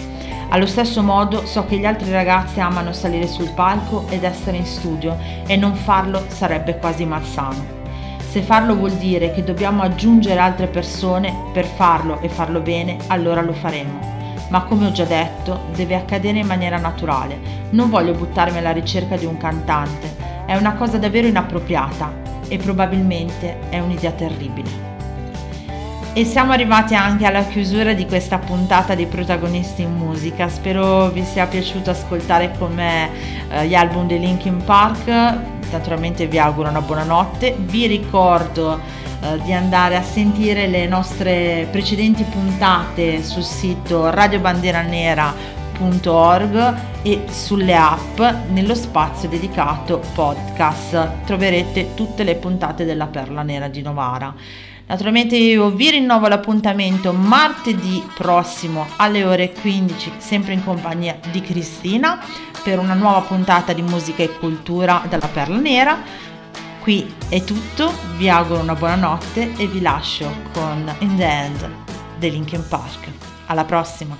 Allo 0.50 0.66
stesso 0.66 1.02
modo 1.02 1.44
so 1.44 1.64
che 1.64 1.76
gli 1.76 1.86
altri 1.86 2.10
ragazzi 2.12 2.60
amano 2.60 2.92
salire 2.92 3.26
sul 3.26 3.50
palco 3.50 4.06
ed 4.08 4.22
essere 4.22 4.58
in 4.58 4.66
studio 4.66 5.16
e 5.46 5.56
non 5.56 5.74
farlo 5.74 6.24
sarebbe 6.28 6.78
quasi 6.78 7.04
malsano. 7.04 7.74
Se 8.28 8.42
farlo 8.42 8.76
vuol 8.76 8.92
dire 8.92 9.32
che 9.32 9.42
dobbiamo 9.42 9.82
aggiungere 9.82 10.38
altre 10.38 10.66
persone 10.66 11.34
per 11.52 11.64
farlo 11.64 12.20
e 12.20 12.28
farlo 12.28 12.60
bene, 12.60 12.98
allora 13.08 13.40
lo 13.40 13.54
faremo 13.54 14.15
ma 14.48 14.62
come 14.62 14.86
ho 14.86 14.92
già 14.92 15.04
detto, 15.04 15.66
deve 15.74 15.94
accadere 15.94 16.38
in 16.38 16.46
maniera 16.46 16.78
naturale. 16.78 17.38
Non 17.70 17.90
voglio 17.90 18.12
buttarmi 18.12 18.58
alla 18.58 18.72
ricerca 18.72 19.16
di 19.16 19.26
un 19.26 19.36
cantante, 19.36 20.14
è 20.46 20.56
una 20.56 20.74
cosa 20.74 20.98
davvero 20.98 21.26
inappropriata 21.26 22.12
e 22.48 22.58
probabilmente 22.58 23.68
è 23.70 23.80
un'idea 23.80 24.12
terribile. 24.12 24.84
E 26.12 26.24
siamo 26.24 26.52
arrivati 26.52 26.94
anche 26.94 27.26
alla 27.26 27.44
chiusura 27.44 27.92
di 27.92 28.06
questa 28.06 28.38
puntata 28.38 28.94
dei 28.94 29.04
protagonisti 29.04 29.82
in 29.82 29.94
musica. 29.96 30.48
Spero 30.48 31.10
vi 31.10 31.22
sia 31.22 31.46
piaciuto 31.46 31.90
ascoltare 31.90 32.52
con 32.58 32.72
me 32.72 33.10
eh, 33.50 33.66
gli 33.66 33.74
album 33.74 34.06
dei 34.06 34.18
Linkin 34.18 34.62
Park. 34.64 35.06
Naturalmente 35.70 36.26
vi 36.26 36.38
auguro 36.38 36.70
una 36.70 36.80
buona 36.80 37.04
notte. 37.04 37.54
Vi 37.58 37.86
ricordo 37.86 38.80
eh, 39.20 39.38
di 39.42 39.52
andare 39.52 39.96
a 39.96 40.02
sentire 40.02 40.66
le 40.66 40.86
nostre 40.86 41.68
precedenti 41.70 42.22
puntate 42.24 43.22
sul 43.22 43.42
sito 43.42 44.00
www.perlanera.org 44.00 46.74
e 47.02 47.24
sulle 47.30 47.74
app 47.74 48.18
nello 48.48 48.74
spazio 48.74 49.28
dedicato 49.28 50.02
podcast. 50.14 51.24
Troverete 51.24 51.94
tutte 51.94 52.24
le 52.24 52.34
puntate 52.36 52.84
della 52.84 53.06
Perla 53.06 53.42
Nera 53.42 53.68
di 53.68 53.82
Novara. 53.82 54.34
Naturalmente 54.88 55.36
io 55.36 55.70
vi 55.70 55.90
rinnovo 55.90 56.28
l'appuntamento 56.28 57.12
martedì 57.12 58.08
prossimo 58.14 58.86
alle 58.98 59.24
ore 59.24 59.52
15, 59.52 60.12
sempre 60.18 60.52
in 60.52 60.62
compagnia 60.62 61.18
di 61.32 61.40
Cristina, 61.40 62.20
per 62.62 62.78
una 62.78 62.94
nuova 62.94 63.22
puntata 63.22 63.72
di 63.72 63.82
musica 63.82 64.22
e 64.22 64.38
cultura 64.38 65.02
dalla 65.08 65.26
Perla 65.26 65.58
Nera. 65.58 65.98
Qui 66.86 67.12
è 67.28 67.42
tutto, 67.42 67.92
vi 68.16 68.28
auguro 68.28 68.60
una 68.60 68.76
buona 68.76 68.94
notte 68.94 69.52
e 69.56 69.66
vi 69.66 69.80
lascio 69.80 70.32
con 70.52 70.88
In 71.00 71.16
the 71.16 71.26
End 71.26 71.68
dei 72.20 72.30
Linkin 72.30 72.64
Park. 72.68 73.08
Alla 73.46 73.64
prossima! 73.64 74.16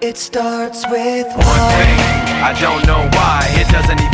It 0.00 0.18
starts 0.18 0.84
with 0.90 1.26
One 1.34 1.64
thing, 1.72 1.98
I 2.44 2.54
don't 2.60 2.86
know 2.86 3.08
why. 3.16 3.48
It 3.56 3.66
doesn't 3.72 3.98
even 3.98 4.13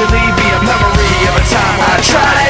eventually 0.00 0.32
be 0.32 0.48
a 0.48 0.60
memory 0.64 1.28
of 1.28 1.36
a 1.36 1.44
time 1.44 1.80
I 1.80 2.00
tried 2.02 2.49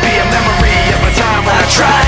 try. 1.71 2.00